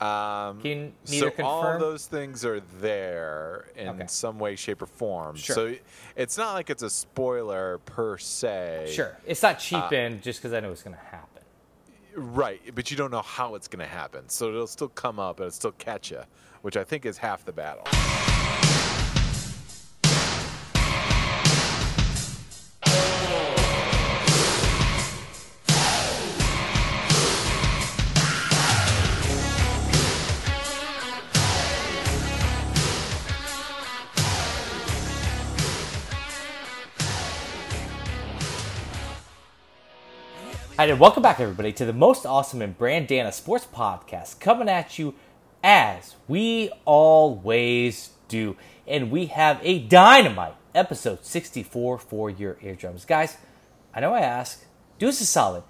[0.00, 4.06] Um, Can so neither all those things are there in Okay.
[4.06, 5.34] some way, shape, or form.
[5.36, 5.54] Sure.
[5.56, 5.74] So
[6.14, 8.92] it's not like it's a spoiler per se.
[8.94, 11.42] Sure, it's not Uh, cheapened just because I know it's going to happen.
[12.14, 14.28] Right, but you don't know how it's going to happen.
[14.28, 16.22] So it'll still come up and it'll still catch you,
[16.62, 17.84] which I think is half the battle.
[40.88, 44.98] Hi, and welcome back, everybody, to the most awesome and Brandana Sports Podcast, coming at
[44.98, 45.14] you
[45.62, 48.56] as we always do.
[48.86, 53.04] And we have a dynamite episode 64 for your eardrums.
[53.04, 53.36] Guys,
[53.94, 54.64] I know I ask,
[54.98, 55.62] do us a solid.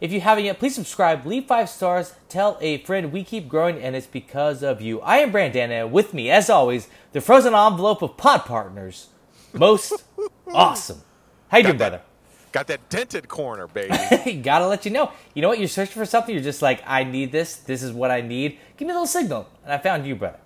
[0.00, 3.12] If you haven't yet, please subscribe, leave five stars, tell a friend.
[3.12, 5.00] We keep growing, and it's because of you.
[5.00, 9.10] I am Brandana, and with me, as always, the frozen envelope of pod partners,
[9.52, 10.02] most
[10.52, 11.02] awesome.
[11.50, 12.02] How you doing, brother?
[12.56, 14.40] Got that dented corner, baby.
[14.42, 15.12] gotta let you know.
[15.34, 15.58] You know what?
[15.58, 16.34] You're searching for something.
[16.34, 17.56] You're just like, I need this.
[17.56, 18.58] This is what I need.
[18.78, 20.38] Give me a little signal, and I found you, brother.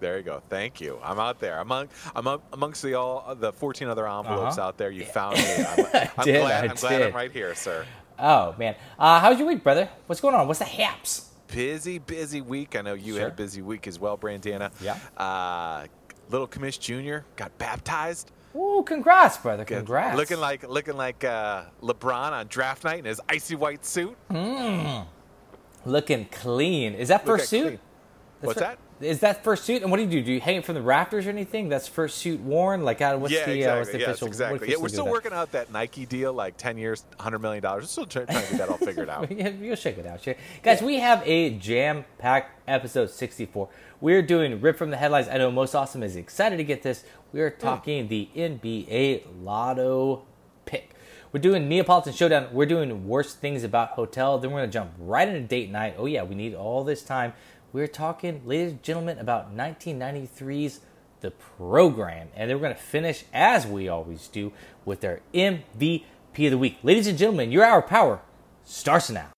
[0.00, 0.42] there you go.
[0.50, 0.98] Thank you.
[1.02, 1.58] I'm out there.
[1.60, 4.68] Among I'm amongst the all the 14 other envelopes Uh-huh.
[4.68, 4.90] out there.
[4.90, 5.44] You found me.
[5.94, 6.64] I'm, I'm did, glad.
[6.64, 7.02] I I'm glad.
[7.02, 7.86] I'm right here, sir.
[8.18, 9.88] Oh man, uh, how's your week, brother?
[10.08, 10.46] What's going on?
[10.46, 11.30] What's the haps?
[11.48, 12.76] Busy, busy week.
[12.76, 13.22] I know you Sure.
[13.22, 14.72] had a busy week as well, Brandana.
[14.82, 14.98] Yeah.
[15.16, 15.86] Uh,
[16.28, 17.24] Little Commish Jr.
[17.36, 18.30] got baptized.
[18.56, 19.64] Ooh, congrats, brother.
[19.64, 19.78] Good.
[19.78, 20.16] Congrats.
[20.16, 24.16] Looking like looking like uh, LeBron on draft night in his icy white suit.
[25.84, 26.94] looking clean.
[26.94, 27.78] Is that Look first suit?
[28.40, 28.78] What's that?
[29.00, 29.82] Is that first suit?
[29.82, 30.22] And what do you do?
[30.22, 31.68] Do you hang it from the rafters or anything?
[31.68, 32.82] That's first suit worn.
[32.82, 33.66] Like, uh, what's yeah, the exactly.
[33.66, 34.28] uh, what's the yes, official?
[34.28, 34.70] exactly.
[34.70, 37.82] Yeah, we're still working out that Nike deal, like ten years, hundred million dollars.
[37.84, 39.30] We're still trying, trying to get that all figured out.
[39.36, 40.34] Yeah, You'll check it out, sure.
[40.62, 43.68] Guys, we have a jam-packed episode 64.
[44.00, 45.28] We're doing Rip from the Headlines.
[45.28, 47.04] I know Most Awesome is excited to get this.
[47.32, 50.24] We are talking the NBA Lotto
[50.64, 50.90] pick.
[51.32, 52.48] We're doing Neapolitan Showdown.
[52.52, 54.38] We're doing Worst Things About Hotel.
[54.38, 55.96] Then we're going to jump right into Date Night.
[55.98, 57.34] Oh, yeah, we need all this time.
[57.76, 60.80] We're talking, ladies and gentlemen, about 1993's
[61.20, 62.28] The Program.
[62.34, 64.54] And then we're going to finish, as we always do,
[64.86, 66.02] with our MVP
[66.46, 66.78] of the Week.
[66.82, 68.22] Ladies and gentlemen, your hour power
[68.64, 69.35] starts now.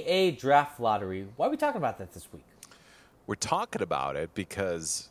[0.00, 1.26] NBA draft lottery.
[1.36, 2.44] Why are we talking about that this week?
[3.26, 5.08] We're talking about it because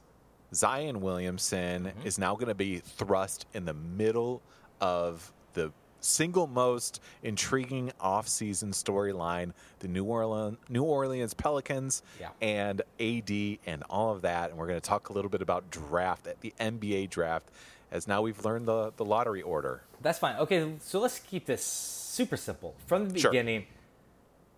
[0.53, 2.08] Zion Williamson Mm-hmm.
[2.08, 4.41] is now going to be thrust in the middle
[4.80, 5.72] of the
[6.02, 12.30] single most intriguing offseason storyline the New Orleans New Orleans Pelicans Yeah.
[12.41, 13.30] and AD
[13.68, 16.53] and all of that and we're going to talk a little bit about draft the
[16.59, 17.50] NBA draft
[17.91, 20.36] as now we've learned the the lottery order That's fine.
[20.38, 22.74] Okay, so let's keep this super simple.
[22.88, 23.62] From the beginning.
[23.62, 23.70] Sure.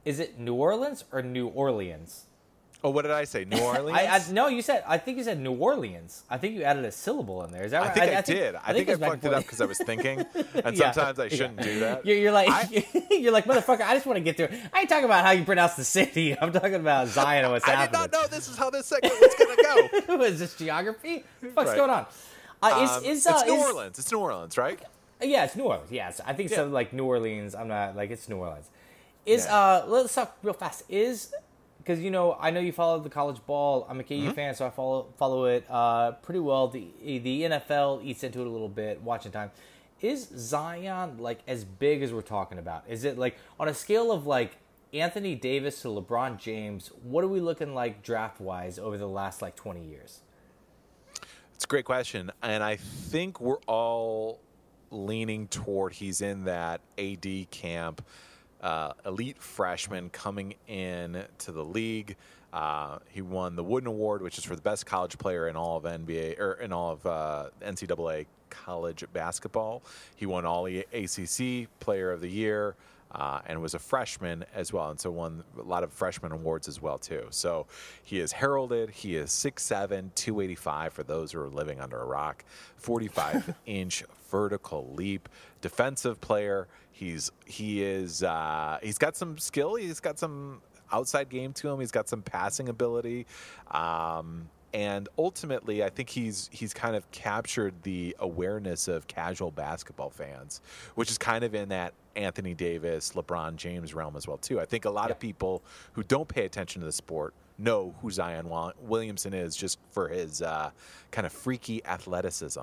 [0.06, 2.26] Is it New Orleans or New Orleans?
[2.86, 5.24] Oh what did I say New Orleans I, I no, you said I think you
[5.24, 6.24] said New Orleans.
[6.30, 7.64] I think you added a syllable in there.
[7.64, 7.92] Is that right?
[7.92, 8.56] I think I, did.
[8.56, 10.20] I, think, I it's back fucked it up because I was thinking,
[10.66, 10.92] and Yeah.
[10.92, 11.64] sometimes I shouldn't Yeah.
[11.66, 12.06] do that.
[12.06, 13.82] You're, you're like I- you're like motherfucker.
[13.82, 14.50] I just want to get through.
[14.74, 16.38] I ain't talking about how you pronounce the city.
[16.38, 17.96] I'm talking about Zion and what's happening.
[18.00, 20.22] I did not know this is how this segment was going to go.
[20.24, 21.24] is this geography?
[21.54, 21.78] What's Right.
[21.78, 22.06] going on?
[22.62, 24.00] Uh, is, Um, is, uh, it's New is- Orleans.
[24.00, 24.80] It's New Orleans, right?
[25.22, 25.90] Yeah, it's New Orleans.
[25.90, 26.58] Yes, I think Yeah.
[26.58, 27.56] something like New Orleans.
[27.56, 28.70] I'm not like it's New Orleans.
[29.26, 29.56] Is Yeah.
[29.56, 30.84] uh, let's talk real fast.
[30.90, 31.34] Is
[31.78, 33.86] because you know I know you follow the college ball.
[33.90, 34.32] I'm a KU Mm-hmm.
[34.32, 36.68] fan, so I follow follow it uh pretty well.
[36.68, 39.02] The the NFL eats into it a little bit.
[39.02, 39.52] Watching time.
[40.02, 42.84] Is Zion like as big as we're talking about?
[42.90, 44.58] Is it like on a scale of like
[44.92, 46.92] Anthony Davis to LeBron James?
[47.04, 50.20] What are we looking like draft wise over the last like 20 years?
[51.56, 54.42] It's a great question, and I think we're all
[54.92, 58.04] leaning toward he's in that AD camp,
[58.64, 62.16] uh, elite freshman coming in to the league.
[62.54, 65.78] Uh, he won the Wooden Award, which is for the best college player in all
[65.78, 69.84] of NBA or in all of uh, NCAA college basketball.
[70.16, 72.76] He won all the ACC Player of the Year.
[73.12, 76.68] Uh, and was a freshman as well, and so won a lot of freshman awards
[76.68, 77.28] as well too.
[77.30, 77.68] So
[78.02, 78.90] he is heralded.
[78.90, 82.44] He is 6'7", 285 for those who are living under a rock,
[82.78, 85.30] 45 inch vertical leap,
[85.62, 86.68] defensive player.
[86.92, 89.76] He's he is uh, he's got some skill.
[89.76, 91.80] He's got some outside game to him.
[91.80, 93.28] He's got some passing ability.
[93.70, 100.10] Um, and ultimately, I think he's he's kind of captured the awareness of casual basketball
[100.10, 100.62] fans,
[100.96, 104.60] which is kind of in that Anthony Davis, LeBron James realm as well too.
[104.60, 108.10] I think a lot of people who don't pay attention to the sport know who
[108.10, 108.50] Zion
[108.82, 110.72] Williamson is just for his uh,
[111.12, 112.62] kind of freaky athleticism.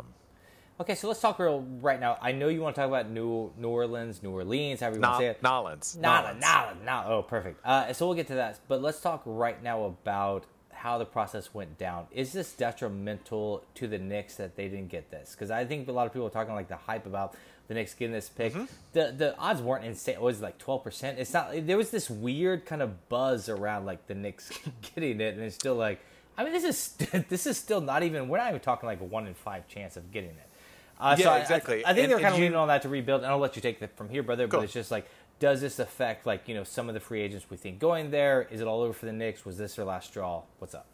[0.80, 2.16] Okay, so let's talk real right now.
[2.22, 5.16] I know you want to talk about New New Orleans, New Orleans, however you want
[5.16, 5.42] to say it.
[5.94, 7.08] Nada, nada, nada.
[7.10, 7.60] Oh, perfect.
[7.66, 8.60] Uh, so we'll get to that.
[8.66, 12.06] But let's talk right now about how the process went down.
[12.10, 15.32] Is this detrimental to the Knicks that they didn't get this?
[15.32, 17.34] Because I think a lot of people are talking like the hype about
[17.68, 18.54] the Knicks getting this pick.
[18.54, 18.64] Mm-hmm.
[18.94, 20.14] The the odds weren't insane.
[20.14, 21.18] It was like twelve percent.
[21.18, 21.50] It's not.
[21.66, 24.50] There was this weird kind of buzz around like the Knicks
[24.94, 26.00] getting it, and it's still like.
[26.38, 28.30] I mean, this is this is still not even.
[28.30, 30.49] We're not even talking like a one in five chance of getting it.
[31.00, 31.84] Uh, Yeah, so I- I- exactly.
[31.84, 33.62] I, think And- they're kind of leaning on that to rebuild, and I'll let you
[33.62, 34.46] take it from here, brother.
[34.46, 35.08] But it's just like,
[35.38, 38.46] does this affect like you know some of the free agents we think going there?
[38.50, 39.46] Is it all over for the Knicks?
[39.46, 40.42] Was this their last straw?
[40.58, 40.86] What's up?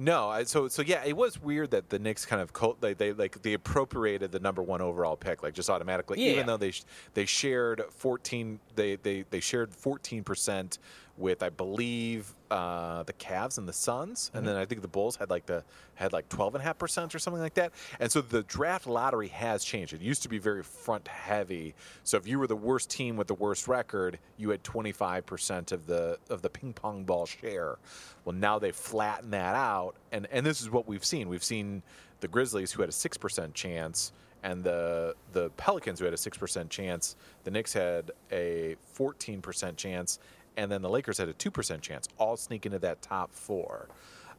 [0.00, 2.94] No, I, so so yeah, it was weird that the Knicks kind of co- they,
[2.94, 6.32] they like they appropriated the number one overall pick like just automatically, Yeah.
[6.34, 6.72] even though they
[7.14, 10.78] they shared fourteen they they, they shared fourteen percent
[11.18, 15.16] with I believe uh, the Cavs and the Suns, and then I think the Bulls
[15.16, 17.72] had like the had like twelve and a half percent or something like that.
[18.00, 19.92] And so the draft lottery has changed.
[19.92, 21.74] It used to be very front heavy.
[22.04, 25.26] So if you were the worst team with the worst record, you had twenty five
[25.26, 27.76] percent of the of the ping pong ball share.
[28.24, 31.28] Well, now they flatten that out, and and this is what we've seen.
[31.28, 31.82] We've seen
[32.20, 34.12] the Grizzlies who had a six percent chance,
[34.42, 37.16] and the the Pelicans who had a six percent chance.
[37.44, 40.18] The Knicks had a fourteen percent chance,
[40.58, 42.08] and then the Lakers had a two percent chance.
[42.18, 43.88] All sneak into that top four.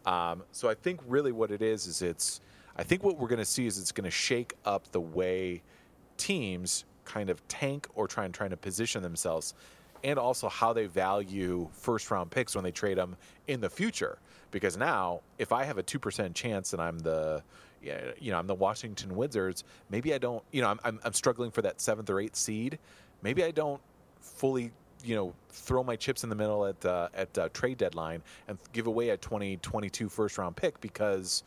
[0.06, 2.42] Um, so I think really what it is is it's.
[2.75, 5.63] I think what we're going to see is it's going to shake up the way
[6.16, 9.54] teams kind of tank or try and trying to position themselves
[10.04, 13.15] and also how they value first round picks when they trade them
[13.48, 14.19] in the future
[14.51, 17.42] because now if i have a 2% chance and i'm the
[17.81, 21.51] you know i'm the washington wizards maybe i don't you know i'm, I'm, I'm struggling
[21.51, 22.77] for that seventh or eighth seed
[23.22, 23.81] maybe i don't
[24.22, 24.72] fully
[25.04, 28.57] you know throw my chips in the middle at uh, at uh, trade deadline and
[28.74, 31.44] give away a 2022 first round pick because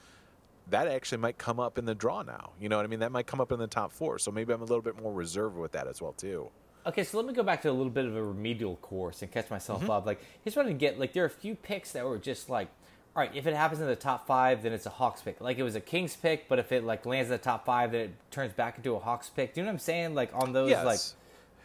[0.70, 2.52] that actually might come up in the draw now.
[2.60, 3.00] You know what I mean?
[3.00, 4.18] That might come up in the top four.
[4.18, 6.48] So maybe I'm a little bit more reserved with that as well too.
[6.86, 9.30] Okay, so let me go back to a little bit of a remedial course and
[9.30, 9.90] catch myself Mm-hmm.
[9.90, 10.06] up.
[10.06, 10.98] Like, here's what I get.
[10.98, 12.68] Like, there are a few picks that were just like,
[13.14, 15.40] all right, if it happens in the top five, then it's a Hawks pick.
[15.40, 17.92] Like, it was a Kings pick, but if it like lands in the top five,
[17.92, 19.54] then it turns back into a Hawks pick.
[19.54, 20.14] Do you know what I'm saying?
[20.16, 20.84] Like on those, Yes.
[20.84, 20.98] like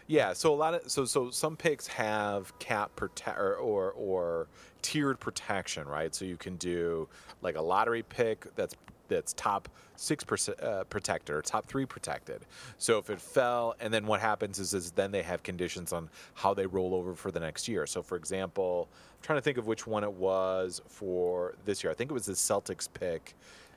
[0.07, 0.33] yeah.
[0.33, 4.47] So a lot of so so some picks have cap protect or, or or
[4.81, 6.15] tiered protection, right?
[6.15, 7.07] So you can do
[7.41, 8.75] like a lottery pick that's
[9.09, 12.45] that's top six percent uh, protected or top three protected.
[12.77, 16.09] So if it fell, and then what happens is is then they have conditions on
[16.33, 17.85] how they roll over for the next year.
[17.85, 21.91] So for example, I'm trying to think of which one it was for this year.
[21.91, 23.35] I think it was the Celtics pick.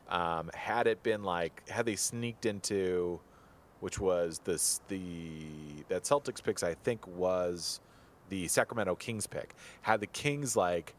[0.08, 3.20] Um, had it been like had they sneaked into
[3.80, 5.10] which was this the
[5.88, 7.80] that Celtics picks I think was
[8.28, 9.54] the Sacramento Kings pick.
[9.82, 10.94] Had the Kings like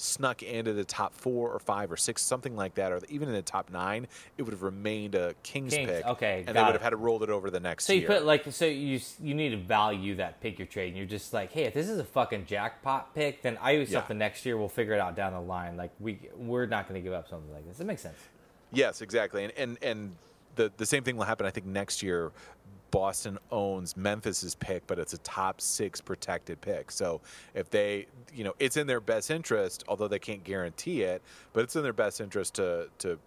[0.00, 3.34] snuck into the top four or five or six, something like that, or even in
[3.34, 6.06] the top nine, it would have remained a Kings, Kings, pick.
[6.06, 6.72] okay, and they would it.
[6.74, 8.08] have had to roll it over the next So you year.
[8.08, 10.96] put like so you you need to value that pick you're trading.
[10.96, 13.98] You're just like, hey, if this is a fucking jackpot pick, then I use Yeah.
[13.98, 14.56] something next year.
[14.56, 15.76] We'll figure it out down the line.
[15.76, 17.80] Like we we're not going to give up something like this.
[17.80, 18.18] It makes sense.
[18.72, 19.42] Yes, exactly.
[19.44, 20.16] And and and
[20.58, 22.32] the the same thing will happen I think next year.
[22.90, 26.90] Boston owns Memphis's pick, but it's a top 6 protected pick.
[26.90, 27.20] So
[27.52, 31.20] if they, you know, it's in their best interest, although they can't guarantee it,
[31.52, 33.18] but it's in their best interest to to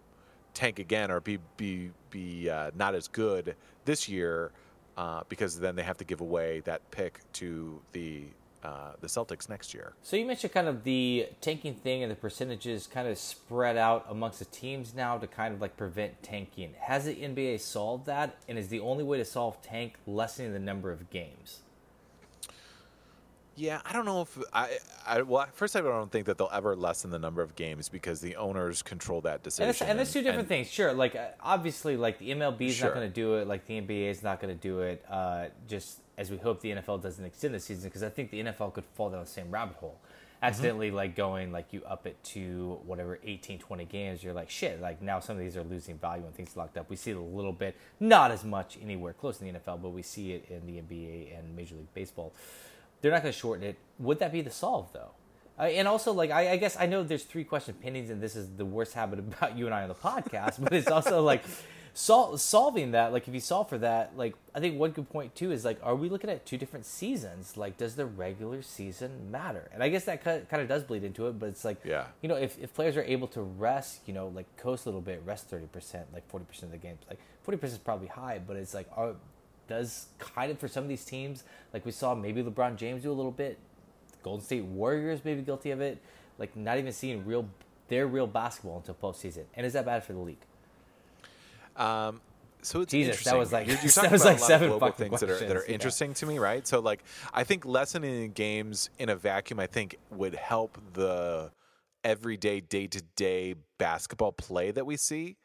[0.54, 4.50] tank again or be be be uh, not as good this year
[4.96, 8.24] uh, because then they have to give away that pick to the
[8.62, 9.92] uh, the Celtics next year.
[10.02, 14.06] So you mentioned kind of the tanking thing and the percentages kind of spread out
[14.08, 16.74] amongst the teams now to kind of like prevent tanking.
[16.80, 18.36] Has the NBA solved that?
[18.48, 21.60] And is the only way to solve tank lessening the number of games?
[23.54, 26.74] Yeah, I don't know if I, I well, first I don't think that they'll ever
[26.74, 29.74] lessen the number of games because the owners control that decision.
[29.82, 30.68] And, and there's two different and- things.
[30.70, 32.88] Sure, like uh, obviously, like the MLB is Sure.
[32.88, 33.46] not going to do it.
[33.46, 35.04] Like the NBA is not going to do it.
[35.08, 38.44] Uh, just as we hope the NFL doesn't extend the season, because I think the
[38.44, 39.98] NFL could fall down the same rabbit hole.
[40.40, 44.24] Accidentally, like going like you up it to whatever 18, 20 games.
[44.24, 44.80] You're like shit.
[44.80, 46.88] Like now some of these are losing value and things locked up.
[46.90, 49.90] We see it a little bit, not as much anywhere close in the NFL, but
[49.90, 52.32] we see it in the NBA and Major League Baseball.
[53.00, 53.76] They're not going to shorten it.
[53.98, 55.10] Would that be the solve though?
[55.58, 58.36] Uh, and also, like, I, I guess I know there's three question pendings, and this
[58.36, 60.62] is the worst habit about you and I on the podcast.
[60.62, 61.44] But it's also like,
[61.94, 65.34] sol- solving that, like if you solve for that, like I think one good point
[65.34, 67.56] too is like, are we looking at two different seasons?
[67.56, 69.68] Like, does the regular season matter?
[69.72, 72.06] And I guess that kind of does bleed into it, but it's like, Yeah.
[72.20, 75.00] you know, if, if players are able to rest, you know, like coast a little
[75.00, 78.08] bit, rest thirty percent, like forty percent of the games, like forty percent is probably
[78.08, 79.14] high, but it's like, are
[79.68, 83.10] does kind of for some of these teams, like we saw maybe LeBron James do
[83.10, 83.58] a little bit,
[84.22, 85.98] Golden State Warriors maybe guilty of it,
[86.38, 87.48] like not even seeing real
[87.88, 89.44] their real basketball until postseason.
[89.54, 90.38] And is that bad for the league?
[91.76, 92.20] Um,
[92.62, 93.38] so it's Jesus, that interesting.
[93.38, 95.30] was like- you're, you're that was about like a lot seven of global things that
[95.30, 95.74] are that are questions, yeah.
[95.74, 96.66] interesting to me, right?
[96.66, 97.02] So like,
[97.34, 101.50] I think lessening games in a vacuum, I think would help the
[102.04, 105.36] everyday, day to day basketball play that we see.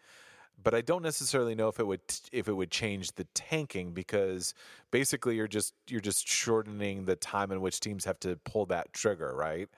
[0.61, 4.55] But I don't necessarily know if it would if it would change the tanking because
[4.89, 8.91] basically you're just you're just shortening the time in which teams have to pull that
[8.91, 9.69] trigger, right?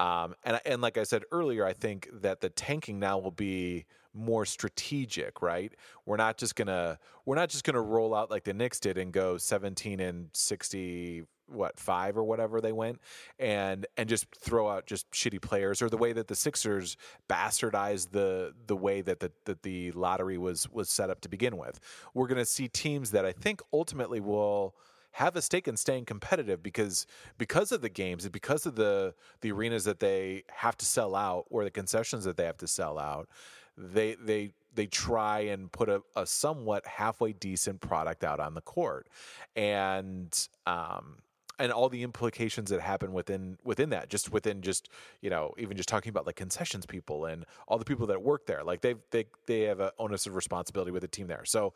[0.00, 3.84] Um, and and like I said earlier, I think that the tanking now will be
[4.14, 5.74] more strategic, right?
[6.06, 9.12] We're not just gonna we're not just gonna roll out like the Knicks did and
[9.12, 13.00] go 17 and 60 what five or whatever they went
[13.38, 16.96] and and just throw out just shitty players or the way that the Sixers
[17.28, 21.58] bastardized the the way that the that the lottery was was set up to begin
[21.58, 21.78] with.
[22.14, 24.74] We're to see teams that I think ultimately will
[25.12, 27.06] have a stake in staying competitive because
[27.38, 31.14] because of the games and because of the the arenas that they have to sell
[31.14, 33.28] out or the concessions that they have to sell out
[33.76, 38.60] they they they try and put a, a somewhat halfway decent product out on the
[38.60, 39.08] court.
[39.56, 41.18] And um
[41.58, 44.88] and all the implications that happen within within that just within just
[45.20, 48.46] you know even just talking about like concessions people and all the people that work
[48.46, 51.44] there like they they they have an onus of responsibility with the team there.
[51.44, 51.74] So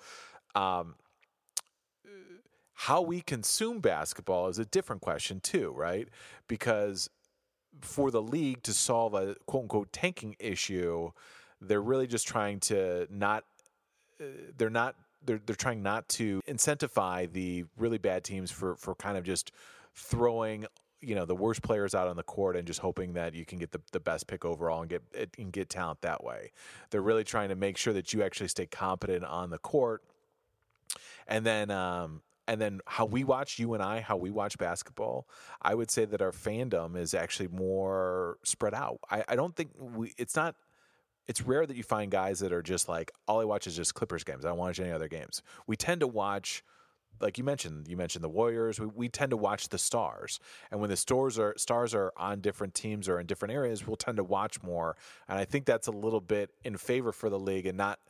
[0.54, 0.94] um
[2.74, 6.08] how we consume basketball is a different question too, right?
[6.48, 7.08] Because
[7.80, 11.10] for the league to solve a quote unquote tanking issue,
[11.60, 13.44] they're really just trying to not
[14.20, 14.24] uh,
[14.56, 19.16] they're not they're they're trying not to incentivize the really bad teams for for kind
[19.16, 19.52] of just
[19.94, 20.66] throwing
[21.00, 23.58] you know the worst players out on the court and just hoping that you can
[23.58, 25.02] get the, the best pick overall and get
[25.38, 26.50] and get talent that way.
[26.90, 30.02] They're really trying to make sure that you actually stay competent on the court
[31.26, 35.28] and then um and then how we watch you and I how we watch basketball
[35.62, 39.70] I would say that our fandom is actually more spread out I, I don't think
[39.78, 40.56] we it's not
[41.26, 43.94] it's rare that you find guys that are just like all I watch is just
[43.94, 46.62] Clippers games I don't watch any other games we tend to watch
[47.20, 48.80] like you mentioned, you mentioned the Warriors.
[48.80, 52.40] We, we tend to watch the stars, and when the stars are stars are on
[52.40, 54.96] different teams or in different areas, we'll tend to watch more.
[55.28, 58.00] And I think that's a little bit in favor for the league, and not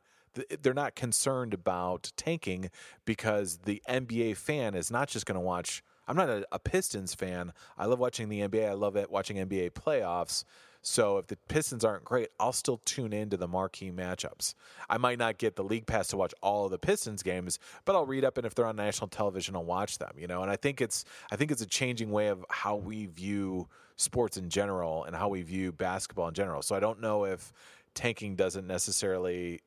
[0.62, 2.70] they're not concerned about tanking
[3.04, 5.82] because the NBA fan is not just going to watch.
[6.06, 7.52] I'm not a, a Pistons fan.
[7.78, 8.68] I love watching the NBA.
[8.68, 10.44] I love it watching NBA playoffs.
[10.86, 14.54] So if the Pistons aren't great, I'll still tune into the marquee matchups.
[14.90, 17.96] I might not get the league pass to watch all of the Pistons games, but
[17.96, 20.12] I'll read up and if they're on national television, I'll watch them.
[20.18, 23.06] You know, and I think it's I think it's a changing way of how we
[23.06, 26.60] view sports in general and how we view basketball in general.
[26.60, 27.50] So I don't know if
[27.94, 29.62] tanking doesn't necessarily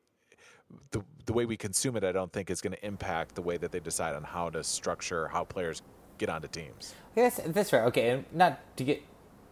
[0.90, 2.04] the the way we consume it.
[2.04, 4.64] I don't think is going to impact the way that they decide on how to
[4.64, 5.82] structure how players
[6.18, 6.94] get onto teams.
[7.12, 7.84] Okay, that's, that's fair.
[7.84, 9.02] Okay, and not to get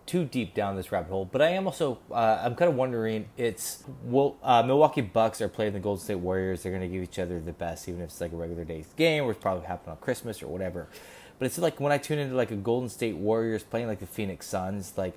[0.07, 3.29] too deep down this rabbit hole, but I am also uh, I'm kind of wondering.
[3.37, 6.63] It's well, uh, Milwaukee Bucks are playing the Golden State Warriors.
[6.63, 8.89] They're going to give each other the best, even if it's like a regular day's
[8.97, 10.89] game, or it's probably happening on Christmas or whatever.
[11.39, 14.07] But it's like when I tune into like a Golden State Warriors playing like the
[14.07, 15.15] Phoenix Suns, like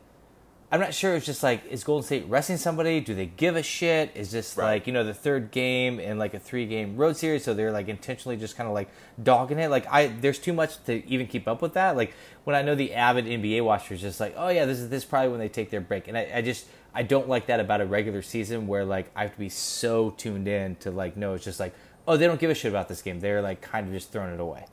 [0.72, 1.16] I'm not sure.
[1.16, 3.00] It's just like is Golden State resting somebody?
[3.00, 4.12] Do they give a shit?
[4.14, 4.66] Is this Right.
[4.74, 7.44] like you know the third game in like a three game road series?
[7.44, 8.90] So they're like intentionally just kind of like
[9.22, 9.72] dogging it.
[9.72, 11.98] Like I there's too much to even keep up with that.
[11.98, 15.04] Like when I know the avid NBA watchers just like oh yeah this is this
[15.04, 17.60] is probably when they take their break, and I, I just I don't like that
[17.60, 21.18] about a regular season where like I have to be so tuned in to like
[21.18, 21.74] no it's just like
[22.08, 23.20] oh they don't give a shit about this game.
[23.20, 24.66] They're like kind of just throwing it away.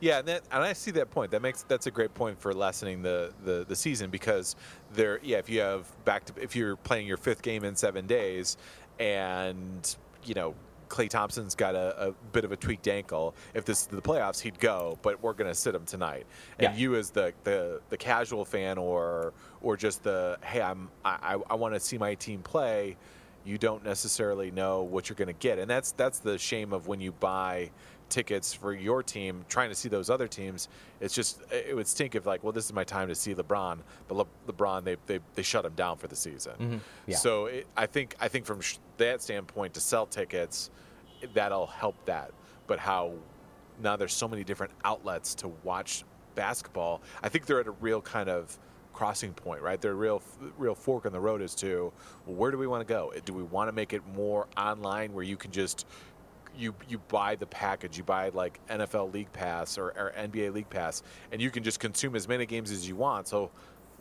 [0.00, 1.30] Yeah, and, that, and I see that point.
[1.30, 4.56] That makes that's a great point for lessening the, the, the season because
[4.92, 5.20] there.
[5.22, 8.56] Yeah, if you have back to if you're playing your fifth game in seven days,
[8.98, 10.54] and you know
[10.88, 13.34] Klay Thompson's got a, a bit of a tweaked ankle.
[13.54, 16.26] If this is the playoffs, he'd go, but we're going to sit him tonight.
[16.58, 16.80] And Yeah.
[16.80, 21.54] you, as the, the the casual fan, or or just the hey, I'm I I,
[21.54, 22.96] want to see my team play.
[23.44, 26.88] You don't necessarily know what you're going to get, and that's that's the shame of
[26.88, 27.70] when you buy
[28.10, 30.68] tickets for your team, trying to see those other teams.
[31.00, 33.78] It's just it would stink if like, well, this is my time to see LeBron,
[34.08, 36.52] but Le- LeBron they, they they shut him down for the season.
[36.52, 36.76] Mm-hmm.
[37.06, 37.16] Yeah.
[37.16, 40.70] So it, I think I think from sh- that standpoint, to sell tickets,
[41.32, 42.32] that'll help that.
[42.66, 43.14] But how
[43.82, 47.00] now there's so many different outlets to watch basketball.
[47.22, 48.58] I think they're at a real kind of
[48.92, 49.80] crossing point, right?
[49.80, 50.22] They're a real
[50.58, 51.92] real fork in the road as to
[52.26, 53.12] well, where do we want to go?
[53.24, 55.86] Do we want to make it more online where you can just
[56.56, 57.98] you you buy the package.
[57.98, 61.02] You buy like NFL League Pass or, or NBA League Pass,
[61.32, 63.28] and you can just consume as many games as you want.
[63.28, 63.50] So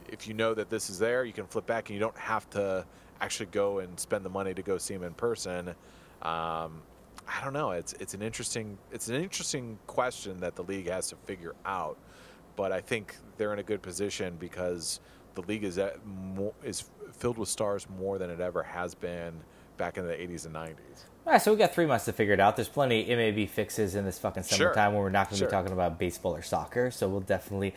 [0.07, 2.49] if you know that this is there, you can flip back, and you don't have
[2.51, 2.85] to
[3.21, 5.69] actually go and spend the money to go see them in person.
[6.21, 6.81] Um,
[7.27, 7.71] I don't know.
[7.71, 11.97] It's it's an interesting it's an interesting question that the league has to figure out.
[12.55, 14.99] But I think they're in a good position because
[15.35, 15.97] the league is at
[16.63, 19.33] is filled with stars more than it ever has been
[19.77, 21.05] back in the 80s and 90s.
[21.25, 22.55] All right, so we got three months to figure it out.
[22.55, 24.57] There's plenty of MAB fixes in this fucking Sure.
[24.57, 25.47] summertime when we're not going to Sure.
[25.47, 26.89] be talking about baseball or soccer.
[26.89, 27.75] So we'll definitely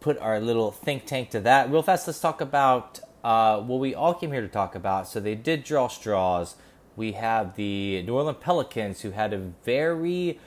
[0.00, 1.70] put our little think tank to that.
[1.70, 5.06] Real fast, let's talk about uh, what we all came here to talk about.
[5.08, 6.54] So they did draw straws.
[6.96, 10.38] We have the New Orleans Pelicans, who had a very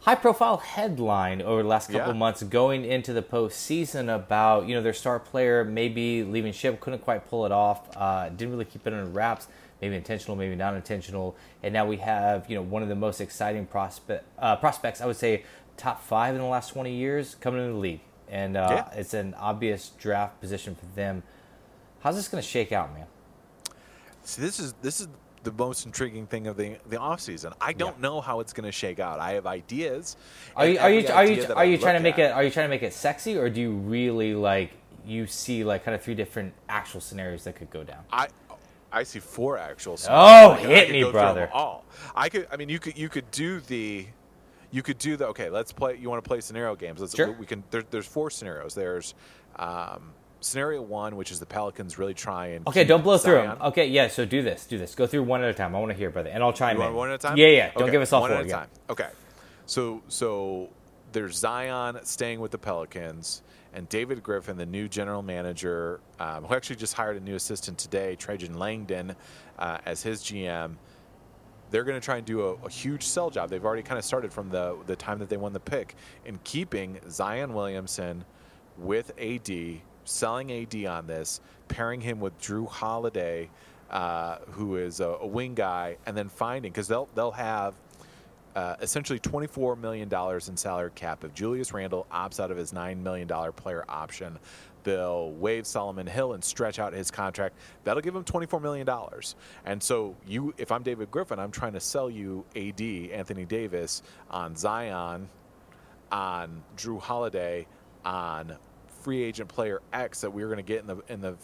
[0.00, 2.18] high profile headline over the last couple Yeah.
[2.18, 7.00] months going into the postseason about you know their star player maybe leaving ship couldn't
[7.00, 9.48] quite pull it off uh, didn't really keep it under wraps
[9.80, 13.20] maybe intentional maybe not intentional and now we have you know one of the most
[13.20, 15.44] exciting prospect uh, prospects I would say
[15.76, 18.98] top five in the last 20 years coming into the league and uh, Yeah.
[19.00, 21.22] it's an obvious draft position for them
[22.00, 23.06] how's this going to shake out man
[24.24, 25.08] See, this is this is
[25.44, 27.54] the most intriguing thing of the the off season.
[27.60, 28.02] I don't Yeah.
[28.02, 29.20] know how it's going to shake out.
[29.20, 30.16] I have ideas.
[30.54, 32.50] Are you are you are you are you trying to make at- it are you
[32.50, 34.72] trying to make it sexy or do you really like
[35.06, 38.04] you see like kind of three different actual scenarios that could go down?
[38.12, 38.26] I
[38.90, 39.98] I see four actual.
[40.08, 40.52] Oh.
[40.52, 41.50] I could- I hit me, go through them brother.
[41.52, 42.48] All I could.
[42.50, 44.06] I mean, you could you could do the.
[44.70, 45.48] You could do the okay.
[45.48, 45.96] Let's play.
[45.96, 47.00] You want to play scenario games?
[47.00, 47.32] Let's, Sure.
[47.32, 47.64] We can.
[47.70, 48.74] There, there's four scenarios.
[48.74, 49.14] There's
[49.56, 53.58] um, scenario one, which is the Pelicans really try and Okay, don't blow through them.
[53.62, 54.08] Okay, yeah.
[54.08, 54.94] So do this, do this.
[54.94, 55.74] Go through one at a time.
[55.74, 56.94] I want to hear, brother, and I'll chime You in.
[56.94, 57.36] one at a time?
[57.38, 57.70] Yeah, yeah.
[57.76, 58.38] Don't give us all one four.
[58.40, 58.56] at a yeah.
[58.56, 58.68] time.
[58.90, 59.08] Okay.
[59.66, 60.68] So so
[61.12, 63.42] there's Zion staying with the Pelicans
[63.78, 67.78] and David Griffin, the new general manager, um, who actually just hired a new assistant
[67.78, 69.14] today, Trajan Langdon,
[69.56, 70.74] uh, as his GM.
[71.70, 73.50] They're going to try and do a, a huge sell job.
[73.50, 75.94] They've already kind of started from the the time that they won the pick
[76.26, 78.24] in keeping Zion Williamson
[78.76, 79.50] with AD,
[80.04, 83.48] selling AD on this, pairing him with Jrue Holiday,
[83.90, 87.74] uh, who is a, a wing guy, and then finding because they'll they'll have
[88.58, 91.22] uh, essentially $24 million in salary cap.
[91.22, 94.36] If Julius Randle opts out of his $9 million player option,
[94.82, 97.54] they'll waive Solomon Hill and stretch out his contract.
[97.84, 98.88] That'll give him $24 million.
[99.64, 104.02] And so, you, if I'm David Griffin, I'm trying to sell you AD, Anthony Davis,
[104.28, 105.28] on Zion,
[106.10, 107.64] on Jrue Holiday,
[108.04, 108.56] on
[109.02, 111.36] free agent player X that we were going to get in the in the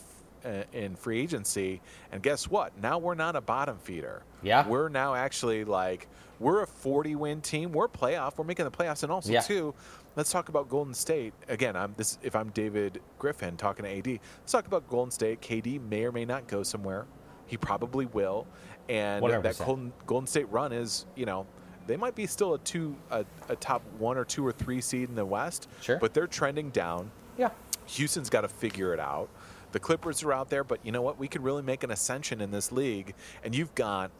[0.44, 1.81] uh, in free agency.
[2.11, 2.77] And guess what?
[2.83, 4.22] Now we're not a bottom feeder.
[4.42, 4.68] Yeah.
[4.68, 6.09] we're now actually like
[6.40, 7.73] we're a 40 win team.
[7.73, 8.37] We're playoff.
[8.38, 9.40] We're making the playoffs, and also Yeah.
[9.40, 9.75] too.
[10.16, 11.75] Let's talk about Golden State again.
[11.77, 12.18] I'm this.
[12.23, 15.40] If I'm David Griffin talking to AD, let's talk about Golden State.
[15.40, 17.07] KD may or may not go somewhere.
[17.47, 18.47] He probably will,
[18.88, 19.66] and that 100%.
[19.66, 21.47] Golden, Golden State run is you know
[21.87, 25.09] they might be still a two a, a top one or two or three seed
[25.09, 25.68] in the West.
[25.81, 25.99] Sure.
[25.99, 27.11] but they're trending down.
[27.37, 27.51] Yeah.
[27.87, 29.29] Houston's got to figure it out.
[29.73, 31.18] The Clippers are out there, but you know what?
[31.18, 33.12] We could really make an ascension in this league.
[33.42, 34.11] And you've got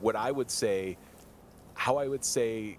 [0.00, 0.96] what I would say,
[1.74, 2.76] how I would say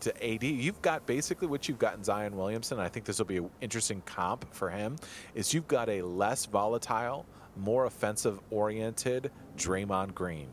[0.00, 2.80] to AD, you've got basically what you've got in Zion Williamson.
[2.80, 4.96] I think this will be an interesting comp for him.
[5.34, 7.24] Is you've got a less volatile,
[7.56, 10.48] more offensive oriented Draymond Green,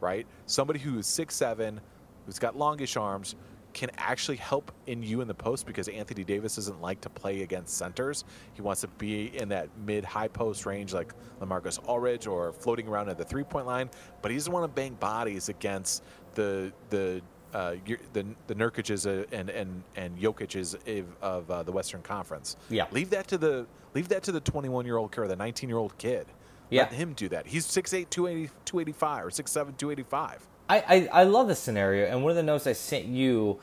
[0.00, 0.26] right?
[0.46, 1.80] Somebody who's six seven,
[2.24, 3.34] who's got longish arms,
[3.74, 7.42] can actually help in you in the post because Anthony Davis doesn't like to play
[7.42, 8.24] against centers.
[8.54, 12.86] He wants to be in that mid high post range like Lamarcus Aldridge or floating
[12.86, 13.90] around at the three point line,
[14.22, 17.76] but he doesn't want to bang bodies against the the uh,
[18.12, 20.76] the the Nurkic's uh, and and and Jokic's
[21.22, 22.56] of, uh, the Western Conference.
[22.68, 22.86] Yeah.
[22.90, 25.68] leave that to the leave that to the 21 year old kid or the 19
[25.68, 26.26] year old kid.
[26.70, 26.82] Yeah.
[26.82, 27.46] Let him do that.
[27.46, 30.46] He's 6'8", 280, 285 or 6'7", 285.
[30.68, 33.60] I, I, I love this scenario, and one of the notes I sent you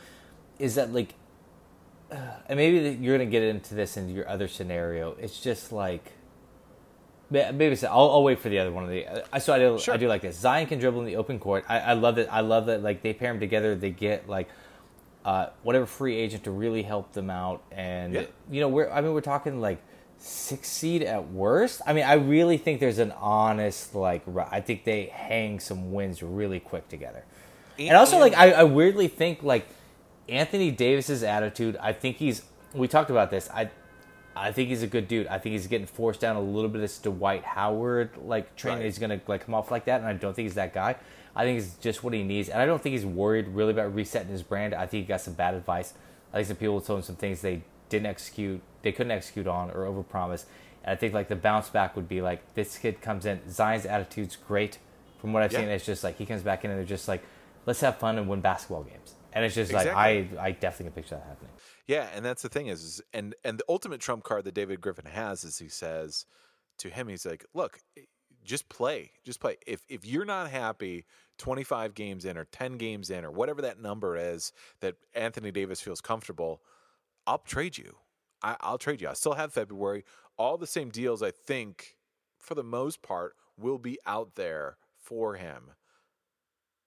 [0.60, 1.16] is that like,
[2.12, 2.16] uh,
[2.48, 5.16] and maybe you're gonna get into this in your other scenario.
[5.20, 6.14] It's just like,
[7.32, 9.08] it's, I'll, I'll wait for the other one of the.
[9.08, 9.94] Uh, so I do Sure.
[9.94, 10.38] I do like this.
[10.38, 11.66] Zion can dribble in the open court.
[11.70, 12.28] I, I love it.
[12.32, 12.84] I love that.
[12.84, 13.76] Like they pair them together.
[13.76, 14.50] They get like.
[15.24, 18.24] Uh, whatever free agent to really help them out, and Yeah.
[18.50, 19.80] you know, we're I mean, we're talking like
[20.18, 21.80] six seed at worst.
[21.86, 24.24] I mean, I really think there's an honest like.
[24.52, 27.24] I think they hang some wins really quick together.
[27.78, 29.68] And, also, like, I, I weirdly think like
[30.28, 31.78] Anthony Davis's attitude.
[31.80, 32.42] I think he's.
[32.74, 33.48] We talked about this.
[33.54, 33.70] I,
[34.36, 35.28] I think he's a good dude.
[35.28, 38.76] I think he's getting forced down a little bit of this Dwight Howard like train.
[38.78, 38.86] Right.
[38.86, 40.96] He's gonna like come off like that, and I don't think he's that guy.
[41.36, 43.94] I think it's just what he needs, and I don't think he's worried really about
[43.96, 44.74] resetting his brand.
[44.74, 45.94] I think he got some bad advice.
[46.34, 49.70] I think some people told him some things they didn't execute, they couldn't execute on,
[49.72, 50.46] or overpromise.
[50.84, 53.40] And I think like the bounce back would be like this kid comes in.
[53.50, 54.78] Zion's attitude's great.
[55.20, 55.60] From what I've Yeah.
[55.60, 57.22] seen, it's just like he comes back in and they're just like,
[57.66, 59.14] let's have fun and win basketball games.
[59.34, 59.94] And it's just Exactly.
[59.94, 61.52] like I I definitely can picture that happening.
[61.88, 64.82] Yeah, and that's the thing is, is and and the ultimate trump card that David
[64.82, 66.26] Griffin has is he says
[66.80, 68.02] to him, he's like, look, eh,
[68.44, 69.58] just play, just play.
[69.68, 71.06] If if you're not happy,
[71.38, 75.82] 25 games in or 10 games in or whatever that number is that Anthony Davis
[75.82, 76.62] feels comfortable,
[77.28, 77.98] I'll trade you.
[78.44, 79.10] I, I'll trade you.
[79.10, 80.04] I still have February.
[80.38, 81.98] All the same deals, I think,
[82.40, 85.72] for the most part, will be out there for him.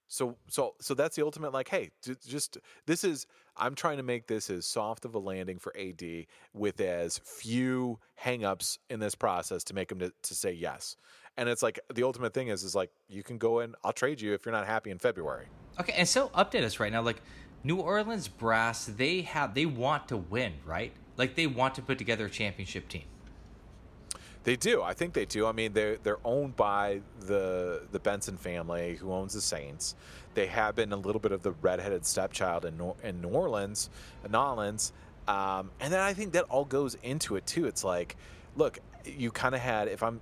[0.08, 4.26] So so so that's the ultimate like hey just this is I'm trying to make
[4.26, 9.64] this as soft of a landing for AD with as few hangups in this process
[9.64, 10.96] to make him to, to say yes.
[11.36, 14.20] And it's like the ultimate thing is is like you can go in I'll trade
[14.20, 15.46] you if you're not happy in February.
[15.80, 17.02] Okay, and so update us right now.
[17.02, 17.20] Like
[17.64, 20.92] New Orleans brass, they have they want to win, right?
[21.16, 23.04] Like they want to put together a championship team.
[24.44, 24.82] They do.
[24.82, 25.46] I think they do.
[25.46, 29.96] I mean, they're they're owned by the the Benson family, who owns the Saints.
[30.34, 33.88] They have been a little bit of the redheaded stepchild in Nor- in New Orleans,
[34.30, 34.92] New Orleans,
[35.26, 37.64] um, and then I think that all goes into it too.
[37.66, 38.16] It's like,
[38.54, 39.88] look, you kind of had.
[39.88, 40.20] If I'm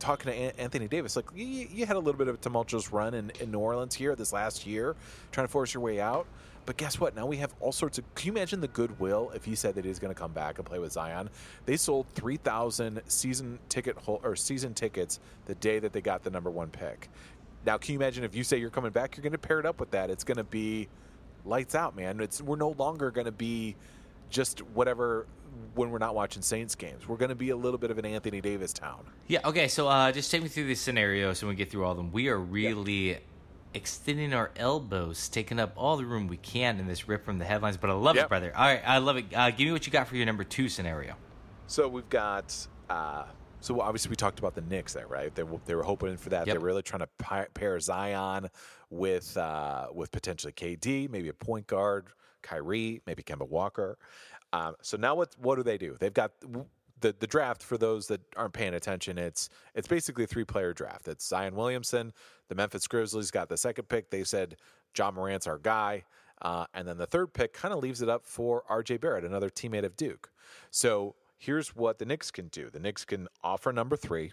[0.00, 2.92] talking to An- Anthony Davis, like you, you had a little bit of a tumultuous
[2.92, 4.96] run in, in New Orleans here this last year,
[5.30, 6.26] trying to force your way out.
[6.66, 7.14] But guess what?
[7.14, 8.14] Now we have all sorts of.
[8.16, 10.66] Can you imagine the goodwill if he said that he's going to come back and
[10.66, 11.30] play with Zion?
[11.64, 16.24] They sold three thousand season ticket hol- or season tickets the day that they got
[16.24, 17.08] the number one pick.
[17.64, 19.66] Now, can you imagine if you say you're coming back, you're going to pair it
[19.66, 20.10] up with that?
[20.10, 20.88] It's going to be
[21.44, 22.20] lights out, man.
[22.20, 23.76] It's we're no longer going to be
[24.28, 25.26] just whatever
[25.76, 27.08] when we're not watching Saints games.
[27.08, 29.06] We're going to be a little bit of an Anthony Davis town.
[29.28, 29.40] Yeah.
[29.44, 29.68] Okay.
[29.68, 32.10] So uh, just take me through these scenarios, and we get through all of them.
[32.10, 33.18] We are really
[33.76, 37.44] extending our elbows, taking up all the room we can in this rip from the
[37.44, 37.76] headlines.
[37.76, 38.24] But I love Yep.
[38.24, 38.52] it, brother.
[38.56, 39.26] All right, I love it.
[39.34, 41.14] Uh, give me what you got for your number two scenario.
[41.68, 42.54] So we've got.
[42.90, 43.24] Uh,
[43.60, 45.34] so obviously we talked about the Knicks there, right?
[45.34, 46.46] They, were- they were hoping for that.
[46.46, 46.54] Yep.
[46.54, 48.48] They're really trying to pi- pair Zion
[48.90, 52.06] with uh, with potentially KD, maybe a point guard,
[52.42, 53.98] Kyrie, maybe Kemba Walker.
[54.52, 55.96] Um, so now what what do they do?
[55.98, 56.32] They've got
[57.00, 59.18] the the draft for those that aren't paying attention.
[59.18, 61.08] It's it's basically a three player draft.
[61.08, 62.12] It's Zion Williamson,
[62.48, 64.10] the Memphis Grizzlies got the second pick.
[64.10, 64.56] They said
[64.96, 66.04] Ja Morant's our guy.
[66.42, 69.48] Uh, and then the third pick kind of leaves it up for RJ Barrett, another
[69.48, 70.30] teammate of Duke.
[70.70, 74.32] So here's what the Knicks can do the Knicks can offer number three,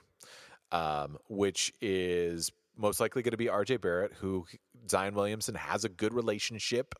[0.71, 4.45] um, which is most likely going to be RJ Barrett, who
[4.89, 6.95] Zion Williamson has a good relationship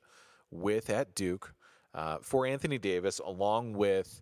[0.52, 1.54] with at Duke,
[1.93, 4.21] uh, for Anthony Davis, along with